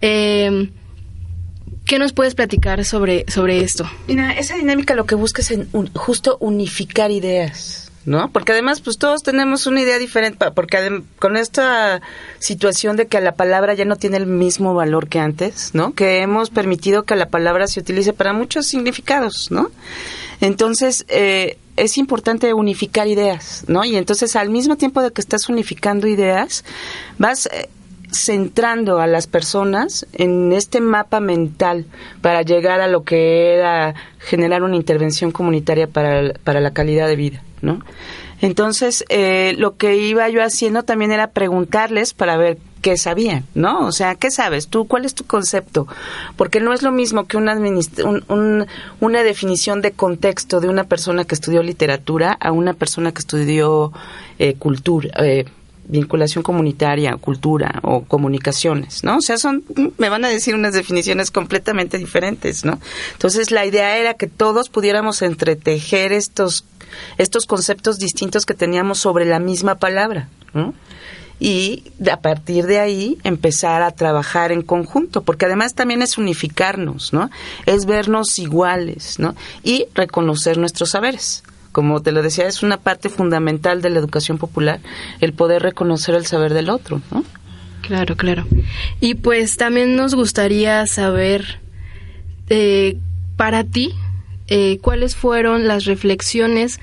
Eh, 0.00 0.70
¿Qué 1.88 1.98
nos 1.98 2.12
puedes 2.12 2.34
platicar 2.34 2.84
sobre, 2.84 3.24
sobre 3.28 3.60
esto? 3.60 3.90
Mira, 4.06 4.32
esa 4.32 4.56
dinámica 4.56 4.94
lo 4.94 5.06
que 5.06 5.14
busca 5.14 5.40
es 5.40 5.54
justo 5.94 6.36
unificar 6.38 7.10
ideas, 7.10 7.87
¿no? 8.08 8.30
Porque 8.30 8.52
además, 8.52 8.80
pues 8.80 8.96
todos 8.96 9.22
tenemos 9.22 9.66
una 9.66 9.82
idea 9.82 9.98
diferente, 9.98 10.50
porque 10.52 11.02
con 11.18 11.36
esta 11.36 12.00
situación 12.38 12.96
de 12.96 13.06
que 13.06 13.20
la 13.20 13.32
palabra 13.32 13.74
ya 13.74 13.84
no 13.84 13.96
tiene 13.96 14.16
el 14.16 14.26
mismo 14.26 14.74
valor 14.74 15.08
que 15.08 15.20
antes, 15.20 15.74
¿no? 15.74 15.92
Que 15.92 16.22
hemos 16.22 16.48
permitido 16.48 17.02
que 17.02 17.16
la 17.16 17.28
palabra 17.28 17.66
se 17.66 17.80
utilice 17.80 18.14
para 18.14 18.32
muchos 18.32 18.66
significados, 18.66 19.50
¿no? 19.50 19.70
Entonces, 20.40 21.04
eh, 21.08 21.58
es 21.76 21.98
importante 21.98 22.54
unificar 22.54 23.08
ideas, 23.08 23.64
¿no? 23.68 23.84
Y 23.84 23.96
entonces, 23.96 24.36
al 24.36 24.48
mismo 24.48 24.76
tiempo 24.76 25.02
de 25.02 25.12
que 25.12 25.20
estás 25.20 25.48
unificando 25.50 26.08
ideas, 26.08 26.64
vas 27.18 27.46
eh, 27.46 27.68
centrando 28.10 29.00
a 29.00 29.06
las 29.06 29.26
personas 29.26 30.06
en 30.12 30.52
este 30.52 30.80
mapa 30.80 31.20
mental 31.20 31.86
para 32.22 32.42
llegar 32.42 32.80
a 32.80 32.88
lo 32.88 33.04
que 33.04 33.54
era 33.54 33.94
generar 34.18 34.62
una 34.62 34.76
intervención 34.76 35.30
comunitaria 35.30 35.86
para, 35.86 36.32
para 36.44 36.60
la 36.60 36.72
calidad 36.72 37.08
de 37.08 37.16
vida, 37.16 37.42
¿no? 37.62 37.80
Entonces, 38.40 39.04
eh, 39.08 39.54
lo 39.58 39.76
que 39.76 39.96
iba 39.96 40.28
yo 40.28 40.42
haciendo 40.42 40.84
también 40.84 41.10
era 41.10 41.30
preguntarles 41.30 42.14
para 42.14 42.36
ver 42.36 42.58
qué 42.82 42.96
sabían, 42.96 43.44
¿no? 43.54 43.86
O 43.86 43.92
sea, 43.92 44.14
¿qué 44.14 44.30
sabes 44.30 44.68
tú? 44.68 44.86
¿Cuál 44.86 45.04
es 45.04 45.14
tu 45.14 45.24
concepto? 45.24 45.88
Porque 46.36 46.60
no 46.60 46.72
es 46.72 46.82
lo 46.82 46.92
mismo 46.92 47.26
que 47.26 47.36
una, 47.36 47.56
una 49.00 49.22
definición 49.24 49.82
de 49.82 49.90
contexto 49.90 50.60
de 50.60 50.68
una 50.68 50.84
persona 50.84 51.24
que 51.24 51.34
estudió 51.34 51.62
literatura 51.64 52.32
a 52.32 52.52
una 52.52 52.74
persona 52.74 53.10
que 53.10 53.18
estudió 53.18 53.92
eh, 54.38 54.54
cultura, 54.54 55.10
eh, 55.24 55.46
vinculación 55.88 56.42
comunitaria, 56.42 57.16
cultura 57.16 57.80
o 57.82 58.04
comunicaciones, 58.04 59.02
¿no? 59.04 59.16
O 59.16 59.20
sea, 59.20 59.38
son, 59.38 59.64
me 59.96 60.08
van 60.08 60.24
a 60.24 60.28
decir 60.28 60.54
unas 60.54 60.74
definiciones 60.74 61.30
completamente 61.30 61.98
diferentes, 61.98 62.64
¿no? 62.64 62.78
Entonces, 63.12 63.50
la 63.50 63.66
idea 63.66 63.96
era 63.96 64.14
que 64.14 64.26
todos 64.26 64.68
pudiéramos 64.68 65.22
entretejer 65.22 66.12
estos, 66.12 66.64
estos 67.16 67.46
conceptos 67.46 67.98
distintos 67.98 68.46
que 68.46 68.54
teníamos 68.54 68.98
sobre 68.98 69.24
la 69.24 69.38
misma 69.38 69.76
palabra, 69.76 70.28
y 71.40 71.84
a 72.10 72.20
partir 72.20 72.66
de 72.66 72.80
ahí 72.80 73.18
empezar 73.22 73.82
a 73.82 73.92
trabajar 73.92 74.50
en 74.50 74.62
conjunto, 74.62 75.22
porque 75.22 75.46
además 75.46 75.74
también 75.74 76.02
es 76.02 76.18
unificarnos, 76.18 77.12
¿no? 77.12 77.30
Es 77.64 77.86
vernos 77.86 78.38
iguales, 78.38 79.18
¿no? 79.18 79.36
Y 79.62 79.86
reconocer 79.94 80.58
nuestros 80.58 80.90
saberes 80.90 81.44
como 81.78 82.02
te 82.02 82.10
lo 82.10 82.22
decía, 82.22 82.48
es 82.48 82.64
una 82.64 82.78
parte 82.78 83.08
fundamental 83.08 83.82
de 83.82 83.90
la 83.90 84.00
educación 84.00 84.36
popular, 84.36 84.80
el 85.20 85.32
poder 85.32 85.62
reconocer 85.62 86.16
el 86.16 86.26
saber 86.26 86.52
del 86.52 86.70
otro, 86.70 87.00
¿no? 87.12 87.22
Claro, 87.82 88.16
claro. 88.16 88.48
Y 89.00 89.14
pues 89.14 89.56
también 89.56 89.94
nos 89.94 90.16
gustaría 90.16 90.84
saber, 90.88 91.60
eh, 92.48 92.96
para 93.36 93.62
ti, 93.62 93.94
eh, 94.48 94.78
cuáles 94.82 95.14
fueron 95.14 95.68
las 95.68 95.84
reflexiones 95.84 96.80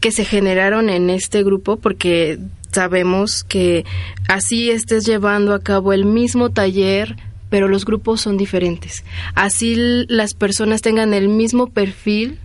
que 0.00 0.12
se 0.12 0.26
generaron 0.26 0.90
en 0.90 1.08
este 1.08 1.42
grupo, 1.42 1.78
porque 1.78 2.38
sabemos 2.72 3.42
que 3.42 3.86
así 4.28 4.70
estés 4.70 5.06
llevando 5.06 5.54
a 5.54 5.60
cabo 5.60 5.94
el 5.94 6.04
mismo 6.04 6.50
taller, 6.50 7.16
pero 7.48 7.68
los 7.68 7.86
grupos 7.86 8.20
son 8.20 8.36
diferentes. 8.36 9.02
Así 9.34 9.76
las 10.08 10.34
personas 10.34 10.82
tengan 10.82 11.14
el 11.14 11.30
mismo 11.30 11.68
perfil, 11.68 12.38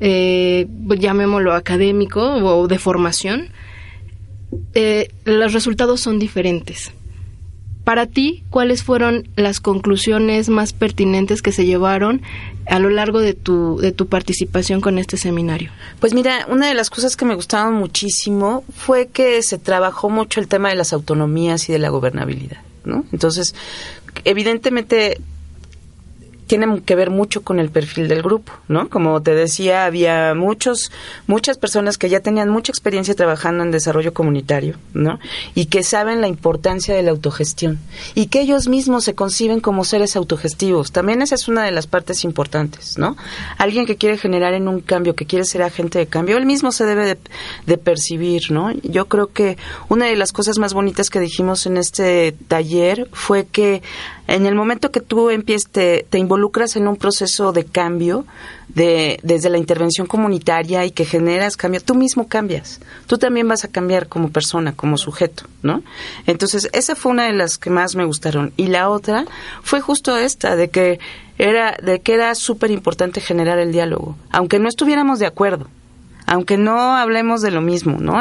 eh, 0.00 0.66
llamémoslo 0.98 1.54
académico 1.54 2.22
o 2.22 2.68
de 2.68 2.78
formación, 2.78 3.48
eh, 4.74 5.08
los 5.24 5.52
resultados 5.52 6.00
son 6.00 6.18
diferentes. 6.18 6.92
Para 7.84 8.06
ti, 8.06 8.42
¿cuáles 8.50 8.82
fueron 8.82 9.28
las 9.36 9.60
conclusiones 9.60 10.48
más 10.48 10.72
pertinentes 10.72 11.40
que 11.40 11.52
se 11.52 11.66
llevaron 11.66 12.20
a 12.66 12.80
lo 12.80 12.90
largo 12.90 13.20
de 13.20 13.32
tu, 13.32 13.78
de 13.78 13.92
tu 13.92 14.08
participación 14.08 14.80
con 14.80 14.98
este 14.98 15.16
seminario? 15.16 15.70
Pues 16.00 16.12
mira, 16.12 16.46
una 16.48 16.66
de 16.66 16.74
las 16.74 16.90
cosas 16.90 17.16
que 17.16 17.24
me 17.24 17.36
gustaban 17.36 17.74
muchísimo 17.74 18.64
fue 18.74 19.06
que 19.06 19.40
se 19.42 19.58
trabajó 19.58 20.10
mucho 20.10 20.40
el 20.40 20.48
tema 20.48 20.70
de 20.70 20.74
las 20.74 20.92
autonomías 20.92 21.68
y 21.68 21.72
de 21.72 21.78
la 21.78 21.90
gobernabilidad, 21.90 22.58
¿no? 22.84 23.04
Entonces, 23.12 23.54
evidentemente 24.24 25.20
tiene 26.46 26.80
que 26.82 26.94
ver 26.94 27.10
mucho 27.10 27.42
con 27.42 27.58
el 27.58 27.70
perfil 27.70 28.08
del 28.08 28.22
grupo, 28.22 28.52
¿no? 28.68 28.88
Como 28.88 29.20
te 29.22 29.34
decía, 29.34 29.84
había 29.84 30.34
muchos, 30.34 30.92
muchas 31.26 31.58
personas 31.58 31.98
que 31.98 32.08
ya 32.08 32.20
tenían 32.20 32.48
mucha 32.48 32.72
experiencia 32.72 33.14
trabajando 33.14 33.64
en 33.64 33.70
desarrollo 33.70 34.14
comunitario, 34.14 34.76
¿no? 34.94 35.18
Y 35.54 35.66
que 35.66 35.82
saben 35.82 36.20
la 36.20 36.28
importancia 36.28 36.94
de 36.94 37.02
la 37.02 37.10
autogestión 37.10 37.78
y 38.14 38.26
que 38.26 38.40
ellos 38.40 38.68
mismos 38.68 39.04
se 39.04 39.14
conciben 39.14 39.60
como 39.60 39.84
seres 39.84 40.16
autogestivos. 40.16 40.92
También 40.92 41.22
esa 41.22 41.34
es 41.34 41.48
una 41.48 41.64
de 41.64 41.72
las 41.72 41.86
partes 41.86 42.24
importantes, 42.24 42.96
¿no? 42.96 43.16
Alguien 43.58 43.86
que 43.86 43.96
quiere 43.96 44.16
generar 44.16 44.54
en 44.54 44.68
un 44.68 44.80
cambio, 44.80 45.14
que 45.14 45.26
quiere 45.26 45.44
ser 45.44 45.62
agente 45.62 45.98
de 45.98 46.06
cambio, 46.06 46.36
él 46.36 46.46
mismo 46.46 46.70
se 46.70 46.84
debe 46.84 47.06
de, 47.06 47.18
de 47.66 47.78
percibir, 47.78 48.50
¿no? 48.50 48.72
Yo 48.82 49.06
creo 49.06 49.32
que 49.32 49.56
una 49.88 50.06
de 50.06 50.16
las 50.16 50.32
cosas 50.32 50.58
más 50.58 50.74
bonitas 50.74 51.10
que 51.10 51.20
dijimos 51.20 51.66
en 51.66 51.76
este 51.76 52.36
taller 52.48 53.08
fue 53.12 53.46
que 53.46 53.82
en 54.28 54.46
el 54.46 54.54
momento 54.54 54.90
que 54.90 55.00
tú 55.00 55.30
empieces, 55.30 55.70
te, 55.70 56.18
involucras 56.18 56.76
en 56.76 56.88
un 56.88 56.96
proceso 56.96 57.52
de 57.52 57.64
cambio, 57.64 58.26
de, 58.68 59.20
desde 59.22 59.50
la 59.50 59.58
intervención 59.58 60.06
comunitaria 60.06 60.84
y 60.84 60.90
que 60.90 61.04
generas 61.04 61.56
cambio, 61.56 61.80
tú 61.80 61.94
mismo 61.94 62.26
cambias. 62.28 62.80
Tú 63.06 63.18
también 63.18 63.46
vas 63.48 63.64
a 63.64 63.68
cambiar 63.68 64.08
como 64.08 64.30
persona, 64.30 64.72
como 64.72 64.98
sujeto, 64.98 65.44
¿no? 65.62 65.82
Entonces, 66.26 66.68
esa 66.72 66.96
fue 66.96 67.12
una 67.12 67.26
de 67.26 67.32
las 67.32 67.58
que 67.58 67.70
más 67.70 67.94
me 67.94 68.04
gustaron. 68.04 68.52
Y 68.56 68.66
la 68.66 68.90
otra 68.90 69.24
fue 69.62 69.80
justo 69.80 70.16
esta, 70.16 70.56
de 70.56 70.70
que 70.70 70.98
era, 71.38 71.76
de 71.82 72.00
que 72.00 72.14
era 72.14 72.34
súper 72.34 72.70
importante 72.70 73.20
generar 73.20 73.58
el 73.58 73.72
diálogo, 73.72 74.16
aunque 74.30 74.58
no 74.58 74.68
estuviéramos 74.68 75.18
de 75.18 75.26
acuerdo 75.26 75.68
aunque 76.26 76.56
no 76.56 76.96
hablemos 76.96 77.40
de 77.40 77.50
lo 77.50 77.60
mismo, 77.60 77.98
¿no? 78.00 78.16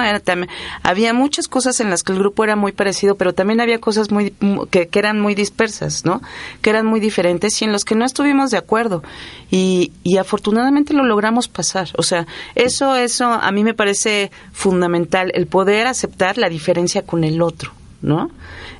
había 0.83 1.13
muchas 1.13 1.47
cosas 1.47 1.79
en 1.79 1.89
las 1.89 2.03
que 2.03 2.13
el 2.13 2.19
grupo 2.19 2.43
era 2.43 2.55
muy 2.55 2.71
parecido, 2.71 3.15
pero 3.15 3.33
también 3.33 3.59
había 3.59 3.79
cosas 3.79 4.11
muy 4.11 4.33
que, 4.69 4.89
eran 4.93 5.19
muy 5.19 5.35
dispersas, 5.35 6.05
¿no? 6.05 6.21
Que 6.61 6.69
eran 6.69 6.85
muy 6.85 6.99
diferentes 6.99 7.61
y 7.61 7.65
en 7.65 7.71
los 7.71 7.83
que 7.83 7.95
no 7.95 8.05
estuvimos 8.05 8.51
de 8.51 8.57
acuerdo. 8.57 9.03
Y, 9.51 9.91
y 10.03 10.17
afortunadamente 10.17 10.93
lo 10.93 11.03
logramos 11.03 11.47
pasar. 11.47 11.89
O 11.97 12.03
sea, 12.03 12.27
eso, 12.55 12.95
eso 12.95 13.25
a 13.25 13.51
mí 13.51 13.63
me 13.63 13.73
parece 13.73 14.31
fundamental, 14.53 15.31
el 15.33 15.47
poder 15.47 15.87
aceptar 15.87 16.37
la 16.37 16.49
diferencia 16.49 17.01
con 17.01 17.23
el 17.23 17.41
otro, 17.41 17.71
¿no? 18.01 18.31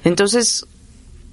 Entonces, 0.04 0.66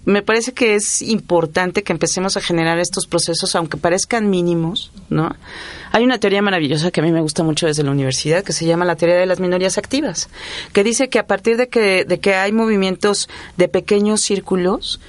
me 0.05 0.23
parece 0.23 0.53
que 0.53 0.75
es 0.75 1.01
importante 1.01 1.83
que 1.83 1.93
empecemos 1.93 2.37
a 2.37 2.41
generar 2.41 2.79
estos 2.79 3.07
procesos, 3.07 3.55
aunque 3.55 3.77
parezcan 3.77 4.31
mínimos, 4.31 4.91
¿no? 5.11 5.35
Hay 5.93 6.05
una 6.05 6.19
teoría 6.19 6.43
maravillosa 6.43 6.91
que 6.91 7.01
a 7.01 7.05
mí 7.05 7.13
me 7.13 7.21
gusta 7.21 7.45
mucho 7.45 7.67
desde 7.67 7.85
la 7.85 7.93
universidad, 7.93 8.43
que 8.43 8.53
se 8.53 8.67
llama 8.67 8.85
la 8.85 8.97
teoría 8.97 9.17
de 9.17 9.27
las 9.27 9.39
minorías 9.39 9.79
activas, 9.79 10.29
que 10.73 10.83
dice 10.83 11.09
que 11.09 11.19
a 11.19 11.27
partir 11.27 11.57
de 11.57 11.69
que, 11.69 12.05
de 12.05 12.19
que 12.19 12.35
hay 12.35 12.53
movimientos 12.53 13.29
de 13.57 13.69
pequeños 13.69 14.21
círculos, 14.21 15.01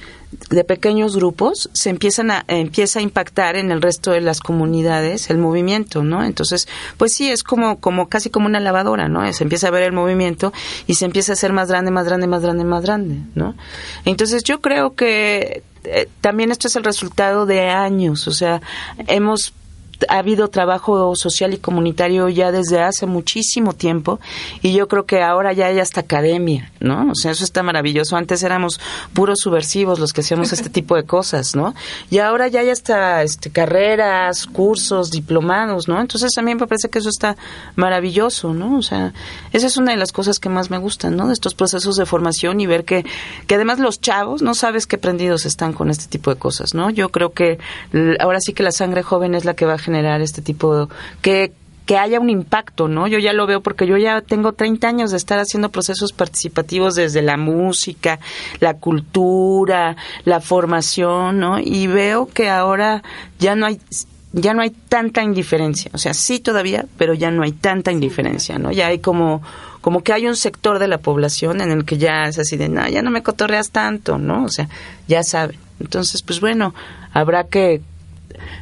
de 0.50 0.64
pequeños 0.64 1.16
grupos 1.16 1.70
se 1.72 1.90
empiezan 1.90 2.30
a 2.30 2.44
empieza 2.48 2.98
a 2.98 3.02
impactar 3.02 3.56
en 3.56 3.70
el 3.70 3.82
resto 3.82 4.12
de 4.12 4.20
las 4.20 4.40
comunidades 4.40 5.30
el 5.30 5.38
movimiento 5.38 6.02
no 6.02 6.24
entonces 6.24 6.68
pues 6.96 7.12
sí 7.12 7.30
es 7.30 7.42
como 7.42 7.80
como 7.80 8.08
casi 8.08 8.30
como 8.30 8.46
una 8.46 8.60
lavadora 8.60 9.08
no 9.08 9.30
se 9.32 9.44
empieza 9.44 9.68
a 9.68 9.70
ver 9.70 9.82
el 9.82 9.92
movimiento 9.92 10.52
y 10.86 10.94
se 10.94 11.04
empieza 11.04 11.32
a 11.32 11.34
hacer 11.34 11.52
más 11.52 11.68
grande 11.68 11.90
más 11.90 12.06
grande 12.06 12.26
más 12.26 12.42
grande 12.42 12.64
más 12.64 12.82
grande 12.82 13.18
no 13.34 13.54
entonces 14.04 14.44
yo 14.44 14.60
creo 14.60 14.94
que 14.94 15.62
eh, 15.84 16.08
también 16.20 16.50
esto 16.50 16.68
es 16.68 16.76
el 16.76 16.84
resultado 16.84 17.46
de 17.46 17.68
años 17.68 18.26
o 18.28 18.32
sea 18.32 18.60
hemos 19.06 19.52
ha 20.08 20.18
habido 20.18 20.48
trabajo 20.48 21.14
social 21.16 21.54
y 21.54 21.58
comunitario 21.58 22.28
ya 22.28 22.52
desde 22.52 22.80
hace 22.80 23.06
muchísimo 23.06 23.72
tiempo 23.72 24.20
y 24.62 24.72
yo 24.72 24.88
creo 24.88 25.06
que 25.06 25.22
ahora 25.22 25.52
ya 25.52 25.66
hay 25.66 25.80
hasta 25.80 26.00
academia, 26.00 26.72
¿no? 26.80 27.10
O 27.10 27.14
sea, 27.14 27.32
eso 27.32 27.44
está 27.44 27.62
maravilloso. 27.62 28.16
Antes 28.16 28.42
éramos 28.42 28.80
puros 29.12 29.40
subversivos 29.40 29.98
los 29.98 30.12
que 30.12 30.20
hacíamos 30.20 30.52
este 30.52 30.70
tipo 30.74 30.96
de 30.96 31.04
cosas, 31.04 31.54
¿no? 31.54 31.74
Y 32.10 32.18
ahora 32.18 32.48
ya 32.48 32.60
hay 32.60 32.70
hasta 32.70 33.22
este, 33.22 33.50
carreras, 33.50 34.46
cursos, 34.46 35.10
diplomados, 35.10 35.88
¿no? 35.88 36.00
Entonces 36.00 36.36
a 36.36 36.42
mí 36.42 36.54
me 36.54 36.66
parece 36.66 36.88
que 36.88 36.98
eso 36.98 37.08
está 37.08 37.36
maravilloso, 37.76 38.54
¿no? 38.54 38.78
O 38.78 38.82
sea, 38.82 39.12
esa 39.52 39.66
es 39.66 39.76
una 39.76 39.92
de 39.92 39.98
las 39.98 40.12
cosas 40.12 40.38
que 40.38 40.48
más 40.48 40.70
me 40.70 40.78
gustan, 40.78 41.16
¿no? 41.16 41.28
De 41.28 41.32
estos 41.32 41.54
procesos 41.54 41.96
de 41.96 42.06
formación 42.06 42.60
y 42.60 42.66
ver 42.66 42.84
que, 42.84 43.04
que 43.46 43.54
además 43.54 43.78
los 43.78 44.00
chavos 44.00 44.42
no 44.42 44.54
sabes 44.54 44.86
qué 44.86 44.98
prendidos 44.98 45.46
están 45.46 45.72
con 45.72 45.90
este 45.90 46.06
tipo 46.06 46.30
de 46.30 46.36
cosas, 46.36 46.74
¿no? 46.74 46.90
Yo 46.90 47.10
creo 47.10 47.32
que 47.32 47.58
ahora 48.20 48.40
sí 48.40 48.52
que 48.52 48.62
la 48.62 48.72
sangre 48.72 49.02
joven 49.02 49.34
es 49.34 49.44
la 49.44 49.54
que 49.54 49.66
va 49.66 49.74
a 49.74 49.78
generar 49.84 50.20
este 50.20 50.42
tipo 50.42 50.76
de, 50.76 50.94
que 51.22 51.52
que 51.86 51.98
haya 51.98 52.18
un 52.18 52.30
impacto, 52.30 52.88
¿no? 52.88 53.06
Yo 53.06 53.18
ya 53.18 53.32
lo 53.32 53.46
veo 53.46 53.60
porque 53.60 53.86
yo 53.86 53.96
ya 53.98 54.22
tengo 54.22 54.52
30 54.52 54.88
años 54.88 55.10
de 55.10 55.18
estar 55.18 55.38
haciendo 55.38 55.70
procesos 55.70 56.12
participativos 56.12 56.94
desde 56.94 57.20
la 57.20 57.36
música, 57.36 58.20
la 58.60 58.74
cultura, 58.74 59.96
la 60.24 60.40
formación, 60.40 61.40
¿no? 61.40 61.58
Y 61.58 61.86
veo 61.86 62.26
que 62.26 62.48
ahora 62.48 63.02
ya 63.38 63.54
no 63.54 63.66
hay 63.66 63.80
ya 64.36 64.52
no 64.52 64.62
hay 64.62 64.70
tanta 64.70 65.22
indiferencia, 65.22 65.92
o 65.94 65.98
sea, 65.98 66.12
sí 66.12 66.40
todavía, 66.40 66.86
pero 66.98 67.14
ya 67.14 67.30
no 67.30 67.44
hay 67.44 67.52
tanta 67.52 67.92
indiferencia, 67.92 68.58
¿no? 68.58 68.72
Ya 68.72 68.88
hay 68.88 68.98
como 68.98 69.42
como 69.80 70.02
que 70.02 70.12
hay 70.12 70.26
un 70.26 70.34
sector 70.34 70.78
de 70.78 70.88
la 70.88 70.98
población 70.98 71.60
en 71.60 71.70
el 71.70 71.84
que 71.84 71.98
ya 71.98 72.24
es 72.24 72.38
así 72.38 72.56
de, 72.56 72.68
no, 72.68 72.88
ya 72.88 73.02
no 73.02 73.10
me 73.10 73.22
cotorreas 73.22 73.70
tanto, 73.70 74.16
¿no? 74.18 74.44
O 74.44 74.48
sea, 74.48 74.68
ya 75.06 75.22
saben. 75.22 75.58
Entonces, 75.78 76.22
pues 76.22 76.40
bueno, 76.40 76.74
habrá 77.12 77.44
que 77.44 77.82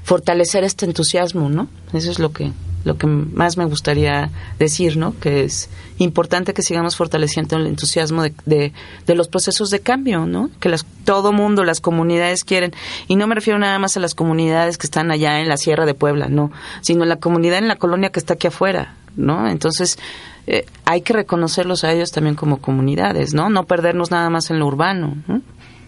fortalecer 0.02 0.64
este 0.64 0.87
entusiasmo, 0.87 1.48
¿no? 1.48 1.68
Eso 1.92 2.11
es 2.11 2.18
lo 2.18 2.32
que 2.32 2.52
lo 2.85 2.98
que 2.98 3.06
más 3.06 3.56
me 3.56 3.64
gustaría 3.64 4.30
decir, 4.58 4.96
¿no? 4.96 5.18
Que 5.18 5.44
es 5.44 5.68
importante 5.98 6.52
que 6.52 6.62
sigamos 6.62 6.96
fortaleciendo 6.96 7.56
el 7.56 7.66
entusiasmo 7.66 8.22
de, 8.22 8.72
de, 9.06 9.14
los 9.14 9.28
procesos 9.28 9.70
de 9.70 9.80
cambio, 9.80 10.26
¿no? 10.26 10.50
Que 10.61 10.68
las, 10.68 10.85
todo 11.04 11.32
mundo, 11.32 11.64
las 11.64 11.80
comunidades 11.80 12.44
quieren. 12.44 12.72
Y 13.06 13.16
no 13.16 13.26
me 13.26 13.35
refiero 13.35 13.58
nada 13.58 13.78
más 13.78 13.96
a 13.96 14.00
las 14.00 14.14
comunidades 14.14 14.78
que 14.78 14.87
están 14.87 15.11
allá 15.11 15.40
en 15.40 15.48
la 15.48 15.56
Sierra 15.56 15.87
de 15.87 15.94
Puebla, 15.94 16.28
no, 16.28 16.50
sino 16.80 17.04
la 17.04 17.16
comunidad 17.16 17.58
en 17.58 17.68
la 17.68 17.76
colonia 17.76 18.11
que 18.11 18.18
está 18.18 18.35
aquí 18.35 18.48
afuera, 18.48 18.96
¿no? 19.16 19.48
Entonces, 19.48 19.98
eh, 20.46 20.66
hay 20.85 21.02
que 21.02 21.12
reconocerlos 21.12 21.85
a 21.85 21.92
ellos 21.92 22.11
también 22.11 22.35
como 22.35 22.61
comunidades, 22.61 23.32
¿no? 23.32 23.48
No 23.48 23.64
perdernos 23.64 24.11
nada 24.11 24.28
más 24.28 24.50
en 24.50 24.58
lo 24.58 24.66
urbano, 24.66 25.16
¿no? 25.28 25.40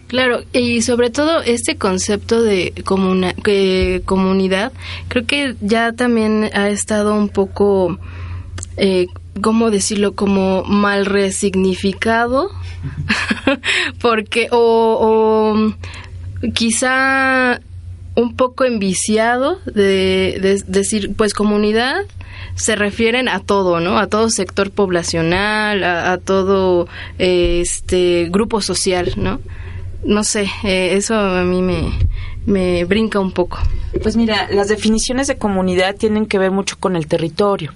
Claro, 0.07 0.43
y 0.53 0.81
sobre 0.83 1.09
todo 1.09 1.41
este 1.41 1.77
concepto 1.77 2.41
de 2.43 2.73
comuna, 2.85 3.33
que 3.33 4.03
comunidad, 4.05 4.71
creo 5.07 5.25
que 5.25 5.55
ya 5.61 5.93
también 5.93 6.49
ha 6.53 6.69
estado 6.69 7.15
un 7.15 7.29
poco, 7.29 7.97
eh, 8.77 9.07
¿cómo 9.41 9.71
decirlo? 9.71 10.13
Como 10.13 10.63
mal 10.63 11.07
resignificado, 11.07 12.51
porque, 14.01 14.47
o, 14.51 15.55
o, 15.57 16.51
quizá 16.53 17.59
un 18.15 18.35
poco 18.35 18.63
enviciado 18.63 19.59
de 19.65 20.61
decir, 20.67 21.13
pues 21.15 21.33
comunidad 21.33 22.03
se 22.55 22.75
refieren 22.75 23.27
a 23.27 23.39
todo, 23.39 23.79
¿no? 23.79 23.99
A 23.99 24.07
todo 24.07 24.29
sector 24.29 24.71
poblacional, 24.71 25.83
a, 25.83 26.17
todo 26.17 26.87
este 27.17 28.27
grupo 28.29 28.61
social, 28.61 29.13
¿no? 29.17 29.41
No 30.05 30.23
sé, 30.23 30.47
eh, 30.63 30.95
eso 30.95 31.15
a 31.15 31.43
mí 31.43 31.61
me, 31.61 31.91
me 32.45 32.85
brinca 32.85 33.19
un 33.19 33.31
poco. 33.31 33.59
Pues 34.01 34.15
mira, 34.15 34.47
las 34.51 34.67
definiciones 34.67 35.27
de 35.27 35.37
comunidad 35.37 35.95
tienen 35.95 36.27
que 36.27 36.37
ver 36.37 36.51
mucho 36.51 36.77
con 36.79 36.95
el 36.95 37.07
territorio. 37.07 37.73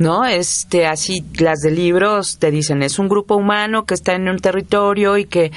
¿no? 0.00 0.24
Este, 0.24 0.86
así 0.86 1.22
las 1.38 1.60
de 1.60 1.70
libros 1.70 2.38
te 2.38 2.50
dicen, 2.50 2.82
es 2.82 2.98
un 2.98 3.06
grupo 3.06 3.36
humano 3.36 3.84
que 3.84 3.92
está 3.92 4.14
en 4.14 4.30
un 4.30 4.38
territorio 4.38 5.18
y 5.18 5.26
que 5.26 5.52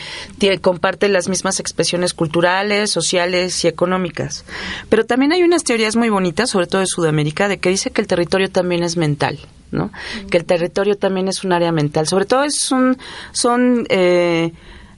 comparte 0.59 1.07
las 1.07 1.29
mismas 1.29 1.61
expresiones 1.61 2.13
culturales, 2.13 2.91
sociales 2.91 3.63
y 3.63 3.69
económicas. 3.69 4.43
Pero 4.89 5.05
también 5.05 5.31
hay 5.31 5.43
unas 5.43 5.63
teorías 5.63 5.95
muy 5.95 6.09
bonitas, 6.09 6.49
sobre 6.49 6.67
todo 6.67 6.81
de 6.81 6.87
Sudamérica, 6.87 7.47
de 7.47 7.57
que 7.57 7.69
dice 7.69 7.91
que 7.91 8.01
el 8.01 8.07
territorio 8.07 8.51
también 8.51 8.83
es 8.83 8.97
mental, 8.97 9.39
¿no? 9.71 9.91
Que 10.29 10.39
el 10.39 10.43
territorio 10.43 10.97
también 10.97 11.29
es 11.29 11.45
un 11.45 11.53
área 11.53 11.71
mental. 11.71 12.05
Sobre 12.05 12.25
todo 12.25 12.43
es 12.43 12.69
un, 12.69 12.97
son, 13.31 13.85
eh, 13.87 14.51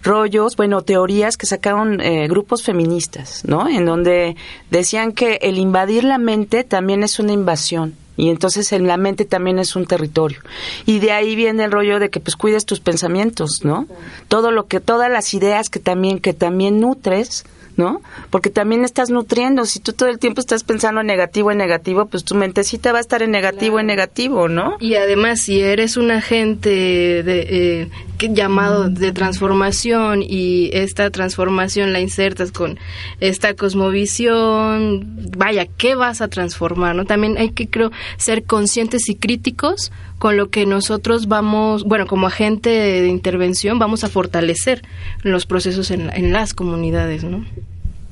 rollos, 0.06 0.56
bueno, 0.56 0.82
teorías 0.82 1.36
que 1.38 1.46
sacaron 1.46 2.00
eh, 2.00 2.28
grupos 2.28 2.64
feministas, 2.64 3.44
¿no? 3.46 3.68
En 3.68 3.86
donde 3.86 4.36
decían 4.70 5.12
que 5.12 5.40
el 5.42 5.58
invadir 5.58 6.04
la 6.04 6.18
mente 6.18 6.64
también 6.64 7.04
es 7.04 7.20
una 7.20 7.34
invasión 7.34 7.96
y 8.18 8.30
entonces 8.30 8.72
en 8.72 8.88
la 8.88 8.98
mente 8.98 9.26
también 9.26 9.60
es 9.60 9.76
un 9.76 9.86
territorio 9.86 10.40
y 10.86 11.00
de 11.00 11.12
ahí 11.12 11.36
viene 11.36 11.66
el 11.66 11.72
rollo 11.72 12.00
de 12.00 12.10
que 12.10 12.22
pues 12.22 12.38
cuides 12.38 12.66
tus 12.66 12.80
pensamientos 12.80 13.66
no 13.66 13.88
todo 14.30 14.52
lo 14.52 14.68
que 14.68 14.80
todas 14.80 15.12
las 15.12 15.34
ideas 15.34 15.70
que 15.70 15.80
también 15.80 16.20
que 16.20 16.34
también 16.34 16.80
nutres 16.80 17.44
¿no? 17.78 18.02
Porque 18.30 18.50
también 18.50 18.86
estás 18.86 19.10
nutriendo. 19.10 19.66
Si 19.66 19.80
tú 19.80 19.94
todo 19.94 20.10
el 20.10 20.20
tiempo 20.20 20.40
estás 20.40 20.64
pensando 20.64 21.02
en 21.02 21.08
negativo, 21.08 21.52
en 21.52 21.58
negativo, 21.58 22.06
pues 22.06 22.24
tu 22.24 22.36
mentecita 22.36 22.92
va 22.92 23.00
a 23.00 23.02
estar 23.02 23.22
en 23.22 23.32
negativo, 23.32 23.80
en 23.80 23.88
negativo, 23.88 24.48
¿no? 24.48 24.78
Y 24.80 24.96
además, 24.96 25.42
si 25.42 25.62
eres 25.62 25.98
un 25.98 26.12
agente 26.12 26.70
de, 26.70 27.48
eh, 27.50 27.90
llamado 28.18 28.90
de 28.90 29.12
transformación 29.12 30.22
y 30.22 30.70
esta 30.74 31.10
transformación 31.10 31.94
la 31.94 32.00
insertas 32.00 32.52
con 32.52 32.80
esta 33.20 33.54
cosmovisión, 33.54 35.30
vaya, 35.38 35.66
¿qué 35.66 35.96
vas 35.96 36.22
a 36.22 36.28
transformar? 36.28 36.96
¿no? 36.96 37.06
También 37.06 37.38
hay 37.38 37.52
que, 37.52 37.68
creo, 37.68 37.92
ser 38.18 38.44
conscientes 38.44 39.10
y 39.10 39.16
críticos 39.16 39.92
con 40.20 40.38
lo 40.38 40.50
que 40.50 40.66
nosotros 40.66 41.28
vamos, 41.28 41.84
bueno, 41.84 42.08
como 42.08 42.28
agente 42.28 42.70
de 42.70 43.08
intervención, 43.08 43.80
vamos 43.80 44.04
a 44.04 44.10
fortalecer 44.10 44.82
los 45.22 45.46
procesos 45.46 45.92
en, 45.92 46.10
en 46.14 46.32
las 46.32 46.54
comunidades, 46.54 47.24
¿no? 47.24 47.46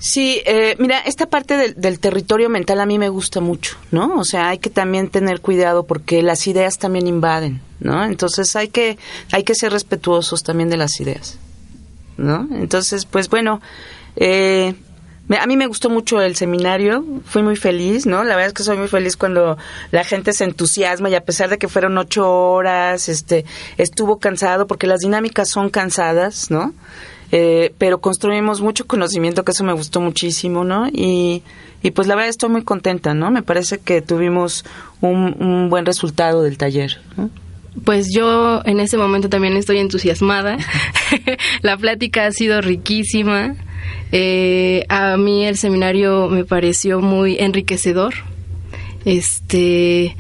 Sí, 0.04 0.42
eh, 0.46 0.76
mira, 0.80 1.00
esta 1.00 1.28
parte 1.28 1.74
del, 1.76 2.00
territorio 2.00 2.50
mental 2.50 2.82
a 2.82 2.86
mí 2.86 3.00
me 3.00 3.08
gusta 3.08 3.39
mucho, 3.39 3.78
¿no? 3.89 4.18
O 4.18 4.26
sea, 4.26 4.50
hay 4.50 4.58
que 4.58 4.70
también 4.70 5.08
tener 5.08 5.39
cuidado 5.39 5.86
porque 5.86 6.22
las 6.22 6.46
ideas 6.46 6.78
también 6.78 7.08
invaden, 7.08 7.62
¿no? 7.80 8.04
Entonces 8.04 8.54
hay 8.58 8.68
que, 8.68 8.98
hay 9.32 9.44
que 9.44 9.56
ser 9.56 9.72
respetuosos 9.72 10.44
también 10.44 10.70
de 10.70 10.76
las 10.76 11.00
ideas, 11.00 11.39
¿no? 12.18 12.50
Entonces, 12.52 13.06
pues 13.06 13.30
bueno, 13.30 13.62
eh, 14.18 14.76
a 15.39 15.48
mí 15.48 15.56
me 15.56 15.68
gustó 15.68 15.89
mucho 15.89 16.22
el 16.22 16.36
seminario, 16.36 17.06
fui 17.24 17.42
muy 17.42 17.56
feliz, 17.56 18.06
¿no? 18.06 18.26
La 18.26 18.36
verdad 18.36 18.48
es 18.48 18.54
que 18.54 18.63
soy 18.63 18.76
muy 18.76 18.89
feliz 18.89 19.16
cuando 19.16 19.58
la 19.92 20.04
gente 20.04 20.34
se 20.34 20.44
entusiasma 20.44 21.10
y 21.10 21.16
a 21.16 21.24
pesar 21.24 21.50
de 21.50 21.58
que 21.58 21.70
fueron 21.70 21.98
ocho 21.98 22.30
horas, 22.30 23.08
este, 23.08 23.46
estuvo 23.78 24.20
cansado 24.20 24.68
porque 24.68 24.86
las 24.86 25.00
dinámicas 25.00 25.50
son 25.50 25.70
cansadas, 25.70 26.52
¿no? 26.52 26.74
Eh, 27.36 27.74
pero 27.80 28.00
construimos 28.00 28.62
mucho 28.62 28.86
conocimiento, 28.86 29.43
que 29.43 29.54
eso 29.54 29.63
me 29.63 29.74
gustó 29.74 30.00
muchísimo, 30.00 30.63
¿no? 30.63 30.88
Y, 30.88 31.41
y 31.82 31.89
pues 31.89 32.08
la 32.08 32.13
verdad 32.13 32.30
estoy 32.30 32.50
muy 32.50 32.62
contenta, 32.62 33.15
¿no? 33.15 33.32
Me 33.32 33.41
parece 33.41 33.80
que 33.80 34.04
tuvimos 34.04 34.63
un, 35.02 35.36
un 35.39 35.67
buen 35.67 35.84
resultado 35.88 36.43
del 36.43 36.60
taller. 36.60 37.02
Pues 37.86 38.13
yo 38.13 38.62
en 38.65 38.80
ese 38.80 38.98
momento 38.98 39.30
también 39.30 39.58
estoy 39.58 39.80
entusiasmada. 39.80 40.58
la 41.63 41.76
plática 41.76 42.28
ha 42.28 42.32
sido 42.32 42.62
riquísima. 42.62 43.56
Eh, 44.12 44.86
a 44.89 45.17
mí 45.17 45.43
el 45.43 45.58
seminario 45.58 46.30
me 46.30 46.46
pareció 46.46 47.02
muy 47.02 47.38
enriquecedor. 47.39 48.13
Este 49.06 50.15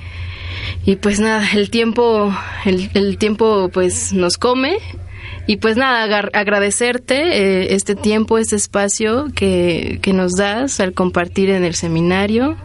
y 0.83 0.95
pues 0.95 1.19
nada, 1.19 1.47
el 1.53 1.69
tiempo, 1.69 2.35
el, 2.65 2.89
el 2.95 3.19
tiempo 3.19 3.69
pues 3.71 4.13
nos 4.13 4.39
come 4.39 4.79
y 5.45 5.57
pues 5.57 5.75
nada, 5.75 6.29
agradecerte 6.33 7.15
eh, 7.15 7.75
este 7.75 7.95
tiempo, 7.95 8.37
este 8.37 8.55
espacio 8.55 9.27
que, 9.35 9.99
que 10.01 10.13
nos 10.13 10.33
das 10.33 10.79
al 10.79 10.93
compartir 10.93 11.49
en 11.49 11.63
el 11.63 11.75
seminario. 11.75 12.55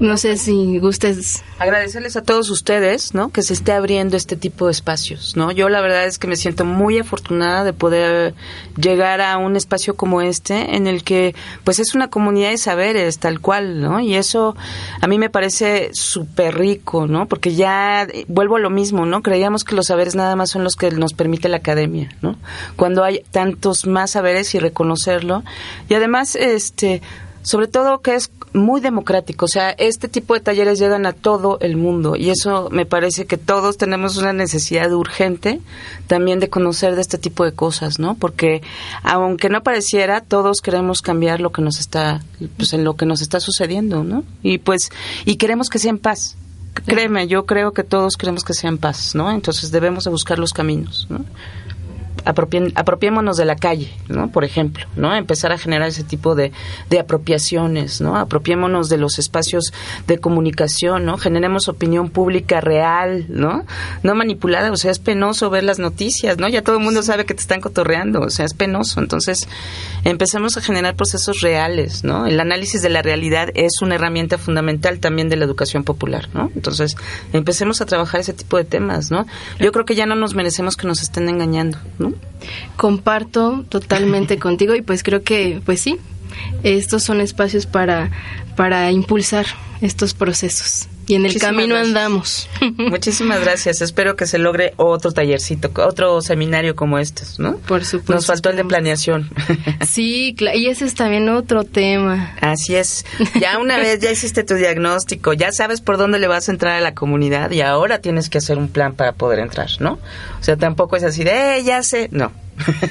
No 0.00 0.16
sé 0.16 0.36
si 0.36 0.78
gustes. 0.78 1.44
Agradecerles 1.58 2.16
a 2.16 2.22
todos 2.22 2.50
ustedes, 2.50 3.14
¿no? 3.14 3.30
Que 3.30 3.42
se 3.42 3.52
esté 3.52 3.72
abriendo 3.72 4.16
este 4.16 4.36
tipo 4.36 4.66
de 4.66 4.72
espacios, 4.72 5.36
¿no? 5.36 5.52
Yo 5.52 5.68
la 5.68 5.80
verdad 5.80 6.06
es 6.06 6.18
que 6.18 6.26
me 6.26 6.34
siento 6.34 6.64
muy 6.64 6.98
afortunada 6.98 7.62
de 7.62 7.72
poder 7.72 8.34
llegar 8.76 9.20
a 9.20 9.36
un 9.36 9.54
espacio 9.54 9.94
como 9.94 10.20
este, 10.22 10.74
en 10.76 10.86
el 10.86 11.04
que, 11.04 11.36
pues, 11.62 11.78
es 11.78 11.94
una 11.94 12.08
comunidad 12.08 12.50
de 12.50 12.58
saberes, 12.58 13.18
tal 13.18 13.40
cual, 13.40 13.80
¿no? 13.80 14.00
Y 14.00 14.14
eso 14.14 14.56
a 15.00 15.06
mí 15.06 15.18
me 15.18 15.30
parece 15.30 15.90
súper 15.92 16.58
rico, 16.58 17.06
¿no? 17.06 17.28
Porque 17.28 17.54
ya 17.54 18.08
vuelvo 18.26 18.56
a 18.56 18.60
lo 18.60 18.70
mismo, 18.70 19.06
¿no? 19.06 19.22
Creíamos 19.22 19.62
que 19.62 19.76
los 19.76 19.86
saberes 19.86 20.16
nada 20.16 20.34
más 20.34 20.50
son 20.50 20.64
los 20.64 20.74
que 20.74 20.90
nos 20.90 21.12
permite 21.12 21.48
la 21.48 21.58
academia, 21.58 22.08
¿no? 22.22 22.36
Cuando 22.76 23.04
hay 23.04 23.22
tantos 23.30 23.86
más 23.86 24.12
saberes 24.12 24.54
y 24.54 24.58
reconocerlo. 24.58 25.44
Y 25.88 25.94
además, 25.94 26.34
este 26.34 27.02
sobre 27.42 27.66
todo 27.66 28.00
que 28.00 28.14
es 28.14 28.30
muy 28.52 28.80
democrático, 28.80 29.46
o 29.46 29.48
sea, 29.48 29.70
este 29.70 30.08
tipo 30.08 30.34
de 30.34 30.40
talleres 30.40 30.78
llegan 30.78 31.06
a 31.06 31.12
todo 31.12 31.58
el 31.60 31.76
mundo 31.76 32.16
y 32.16 32.30
eso 32.30 32.68
me 32.70 32.86
parece 32.86 33.26
que 33.26 33.36
todos 33.36 33.76
tenemos 33.78 34.16
una 34.16 34.32
necesidad 34.32 34.92
urgente 34.92 35.60
también 36.06 36.38
de 36.40 36.48
conocer 36.48 36.94
de 36.94 37.00
este 37.00 37.18
tipo 37.18 37.44
de 37.44 37.52
cosas, 37.52 37.98
¿no? 37.98 38.14
Porque 38.14 38.62
aunque 39.02 39.48
no 39.48 39.62
pareciera, 39.62 40.20
todos 40.20 40.60
queremos 40.60 41.02
cambiar 41.02 41.40
lo 41.40 41.50
que 41.50 41.62
nos 41.62 41.80
está, 41.80 42.22
pues 42.56 42.72
en 42.72 42.84
lo 42.84 42.96
que 42.96 43.06
nos 43.06 43.22
está 43.22 43.40
sucediendo, 43.40 44.04
¿no? 44.04 44.24
Y 44.42 44.58
pues, 44.58 44.90
y 45.24 45.36
queremos 45.36 45.68
que 45.68 45.78
sea 45.78 45.90
en 45.90 45.98
paz. 45.98 46.36
Créeme, 46.86 47.28
yo 47.28 47.44
creo 47.44 47.72
que 47.72 47.84
todos 47.84 48.16
queremos 48.16 48.44
que 48.44 48.54
sea 48.54 48.70
en 48.70 48.78
paz, 48.78 49.14
¿no? 49.14 49.30
Entonces 49.30 49.70
debemos 49.70 50.04
de 50.04 50.10
buscar 50.10 50.38
los 50.38 50.54
caminos, 50.54 51.06
¿no? 51.10 51.24
Apropiémonos 52.24 53.36
de 53.36 53.44
la 53.44 53.56
calle, 53.56 53.92
¿no? 54.08 54.30
Por 54.30 54.44
ejemplo, 54.44 54.86
¿no? 54.96 55.14
Empezar 55.14 55.52
a 55.52 55.58
generar 55.58 55.88
ese 55.88 56.04
tipo 56.04 56.34
de, 56.34 56.52
de 56.90 57.00
apropiaciones, 57.00 58.00
¿no? 58.00 58.16
Apropiémonos 58.16 58.88
de 58.88 58.98
los 58.98 59.18
espacios 59.18 59.72
de 60.06 60.18
comunicación, 60.18 61.04
¿no? 61.04 61.18
Generemos 61.18 61.68
opinión 61.68 62.10
pública 62.10 62.60
real, 62.60 63.26
¿no? 63.28 63.64
No 64.02 64.14
manipulada, 64.14 64.70
o 64.70 64.76
sea, 64.76 64.90
es 64.90 64.98
penoso 64.98 65.50
ver 65.50 65.64
las 65.64 65.78
noticias, 65.78 66.38
¿no? 66.38 66.48
Ya 66.48 66.62
todo 66.62 66.76
el 66.76 66.82
mundo 66.82 67.02
sabe 67.02 67.24
que 67.24 67.34
te 67.34 67.40
están 67.40 67.60
cotorreando, 67.60 68.20
o 68.20 68.30
sea, 68.30 68.44
es 68.44 68.54
penoso. 68.54 69.00
Entonces, 69.00 69.48
empecemos 70.04 70.56
a 70.56 70.60
generar 70.60 70.94
procesos 70.96 71.40
reales, 71.40 72.04
¿no? 72.04 72.26
El 72.26 72.40
análisis 72.40 72.82
de 72.82 72.88
la 72.88 73.02
realidad 73.02 73.50
es 73.54 73.82
una 73.82 73.96
herramienta 73.96 74.38
fundamental 74.38 74.98
también 74.98 75.28
de 75.28 75.36
la 75.36 75.44
educación 75.44 75.84
popular, 75.84 76.28
¿no? 76.34 76.50
Entonces, 76.54 76.96
empecemos 77.32 77.80
a 77.80 77.86
trabajar 77.86 78.20
ese 78.20 78.32
tipo 78.32 78.56
de 78.56 78.64
temas, 78.64 79.10
¿no? 79.10 79.26
Yo 79.58 79.72
creo 79.72 79.84
que 79.84 79.94
ya 79.94 80.06
no 80.06 80.14
nos 80.14 80.34
merecemos 80.34 80.76
que 80.76 80.86
nos 80.86 81.02
estén 81.02 81.28
engañando, 81.28 81.78
¿no? 81.98 82.11
Comparto 82.76 83.64
totalmente 83.68 84.38
contigo 84.40 84.74
y 84.74 84.82
pues 84.82 85.02
creo 85.02 85.22
que, 85.22 85.60
pues 85.64 85.80
sí, 85.80 85.98
estos 86.62 87.02
son 87.02 87.20
espacios 87.20 87.66
para, 87.66 88.10
para 88.56 88.90
impulsar 88.90 89.46
estos 89.80 90.14
procesos. 90.14 90.88
Y 91.12 91.16
en 91.16 91.26
el 91.26 91.38
camino 91.38 91.76
andamos. 91.76 92.48
Muchísimas 92.78 93.42
gracias. 93.42 93.82
Espero 93.82 94.16
que 94.16 94.26
se 94.26 94.38
logre 94.38 94.72
otro 94.78 95.12
tallercito, 95.12 95.70
otro 95.84 96.22
seminario 96.22 96.74
como 96.74 96.98
estos, 96.98 97.38
¿no? 97.38 97.58
Por 97.58 97.84
supuesto. 97.84 98.14
Nos 98.14 98.24
faltó 98.24 98.48
el 98.48 98.56
de 98.56 98.64
planeación. 98.64 99.28
Sí, 99.86 100.34
y 100.38 100.66
ese 100.68 100.86
es 100.86 100.94
también 100.94 101.28
otro 101.28 101.64
tema. 101.64 102.34
Así 102.40 102.74
es. 102.76 103.04
Ya 103.38 103.58
una 103.58 103.76
vez 103.76 104.00
ya 104.00 104.10
hiciste 104.10 104.42
tu 104.42 104.54
diagnóstico, 104.54 105.34
ya 105.34 105.52
sabes 105.52 105.82
por 105.82 105.98
dónde 105.98 106.18
le 106.18 106.28
vas 106.28 106.48
a 106.48 106.52
entrar 106.52 106.76
a 106.76 106.80
la 106.80 106.94
comunidad 106.94 107.50
y 107.50 107.60
ahora 107.60 107.98
tienes 107.98 108.30
que 108.30 108.38
hacer 108.38 108.56
un 108.56 108.68
plan 108.68 108.94
para 108.94 109.12
poder 109.12 109.40
entrar, 109.40 109.68
¿no? 109.80 109.98
O 110.40 110.42
sea, 110.42 110.56
tampoco 110.56 110.96
es 110.96 111.02
así 111.02 111.24
de, 111.24 111.58
eh, 111.58 111.64
ya 111.64 111.82
sé. 111.82 112.08
No. 112.10 112.32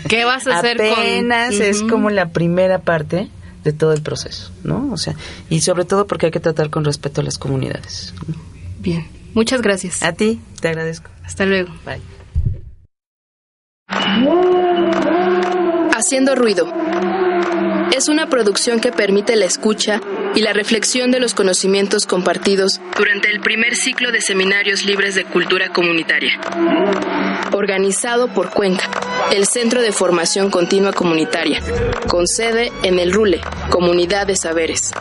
¿Qué 0.09 0.25
vas 0.25 0.45
a 0.45 0.59
hacer 0.59 0.81
Apenas 0.81 1.55
es 1.55 1.81
como 1.81 2.09
la 2.11 2.29
primera 2.29 2.79
parte 2.79 3.29
de 3.63 3.73
todo 3.73 3.93
el 3.93 4.01
proceso, 4.01 4.51
¿no? 4.63 4.89
O 4.91 4.97
sea, 4.97 5.15
y 5.49 5.61
sobre 5.61 5.85
todo 5.85 6.07
porque 6.07 6.27
hay 6.27 6.31
que 6.31 6.39
tratar 6.39 6.69
con 6.69 6.83
respeto 6.83 7.21
a 7.21 7.23
las 7.23 7.37
comunidades. 7.37 8.13
Bien, 8.79 9.07
muchas 9.33 9.61
gracias. 9.61 10.01
A 10.03 10.13
ti, 10.13 10.39
te 10.59 10.67
agradezco. 10.67 11.09
Hasta 11.23 11.45
luego. 11.45 11.71
Bye. 11.85 12.01
Haciendo 15.93 16.35
ruido. 16.35 16.71
Es 17.95 18.07
una 18.07 18.29
producción 18.29 18.79
que 18.79 18.91
permite 18.91 19.35
la 19.35 19.45
escucha 19.45 20.01
y 20.35 20.41
la 20.41 20.53
reflexión 20.53 21.11
de 21.11 21.19
los 21.19 21.33
conocimientos 21.33 22.05
compartidos 22.05 22.79
durante 22.97 23.29
el 23.29 23.41
primer 23.41 23.75
ciclo 23.75 24.11
de 24.11 24.21
seminarios 24.21 24.85
libres 24.85 25.15
de 25.15 25.25
cultura 25.25 25.69
comunitaria. 25.69 26.39
Organizado 27.51 28.27
por 28.27 28.51
Cuenca, 28.51 28.89
el 29.31 29.45
Centro 29.45 29.81
de 29.81 29.91
Formación 29.91 30.49
Continua 30.49 30.93
Comunitaria, 30.93 31.61
con 32.07 32.27
sede 32.27 32.71
en 32.83 32.99
el 32.99 33.11
RULE, 33.11 33.41
Comunidad 33.69 34.27
de 34.27 34.35
Saberes. 34.35 34.91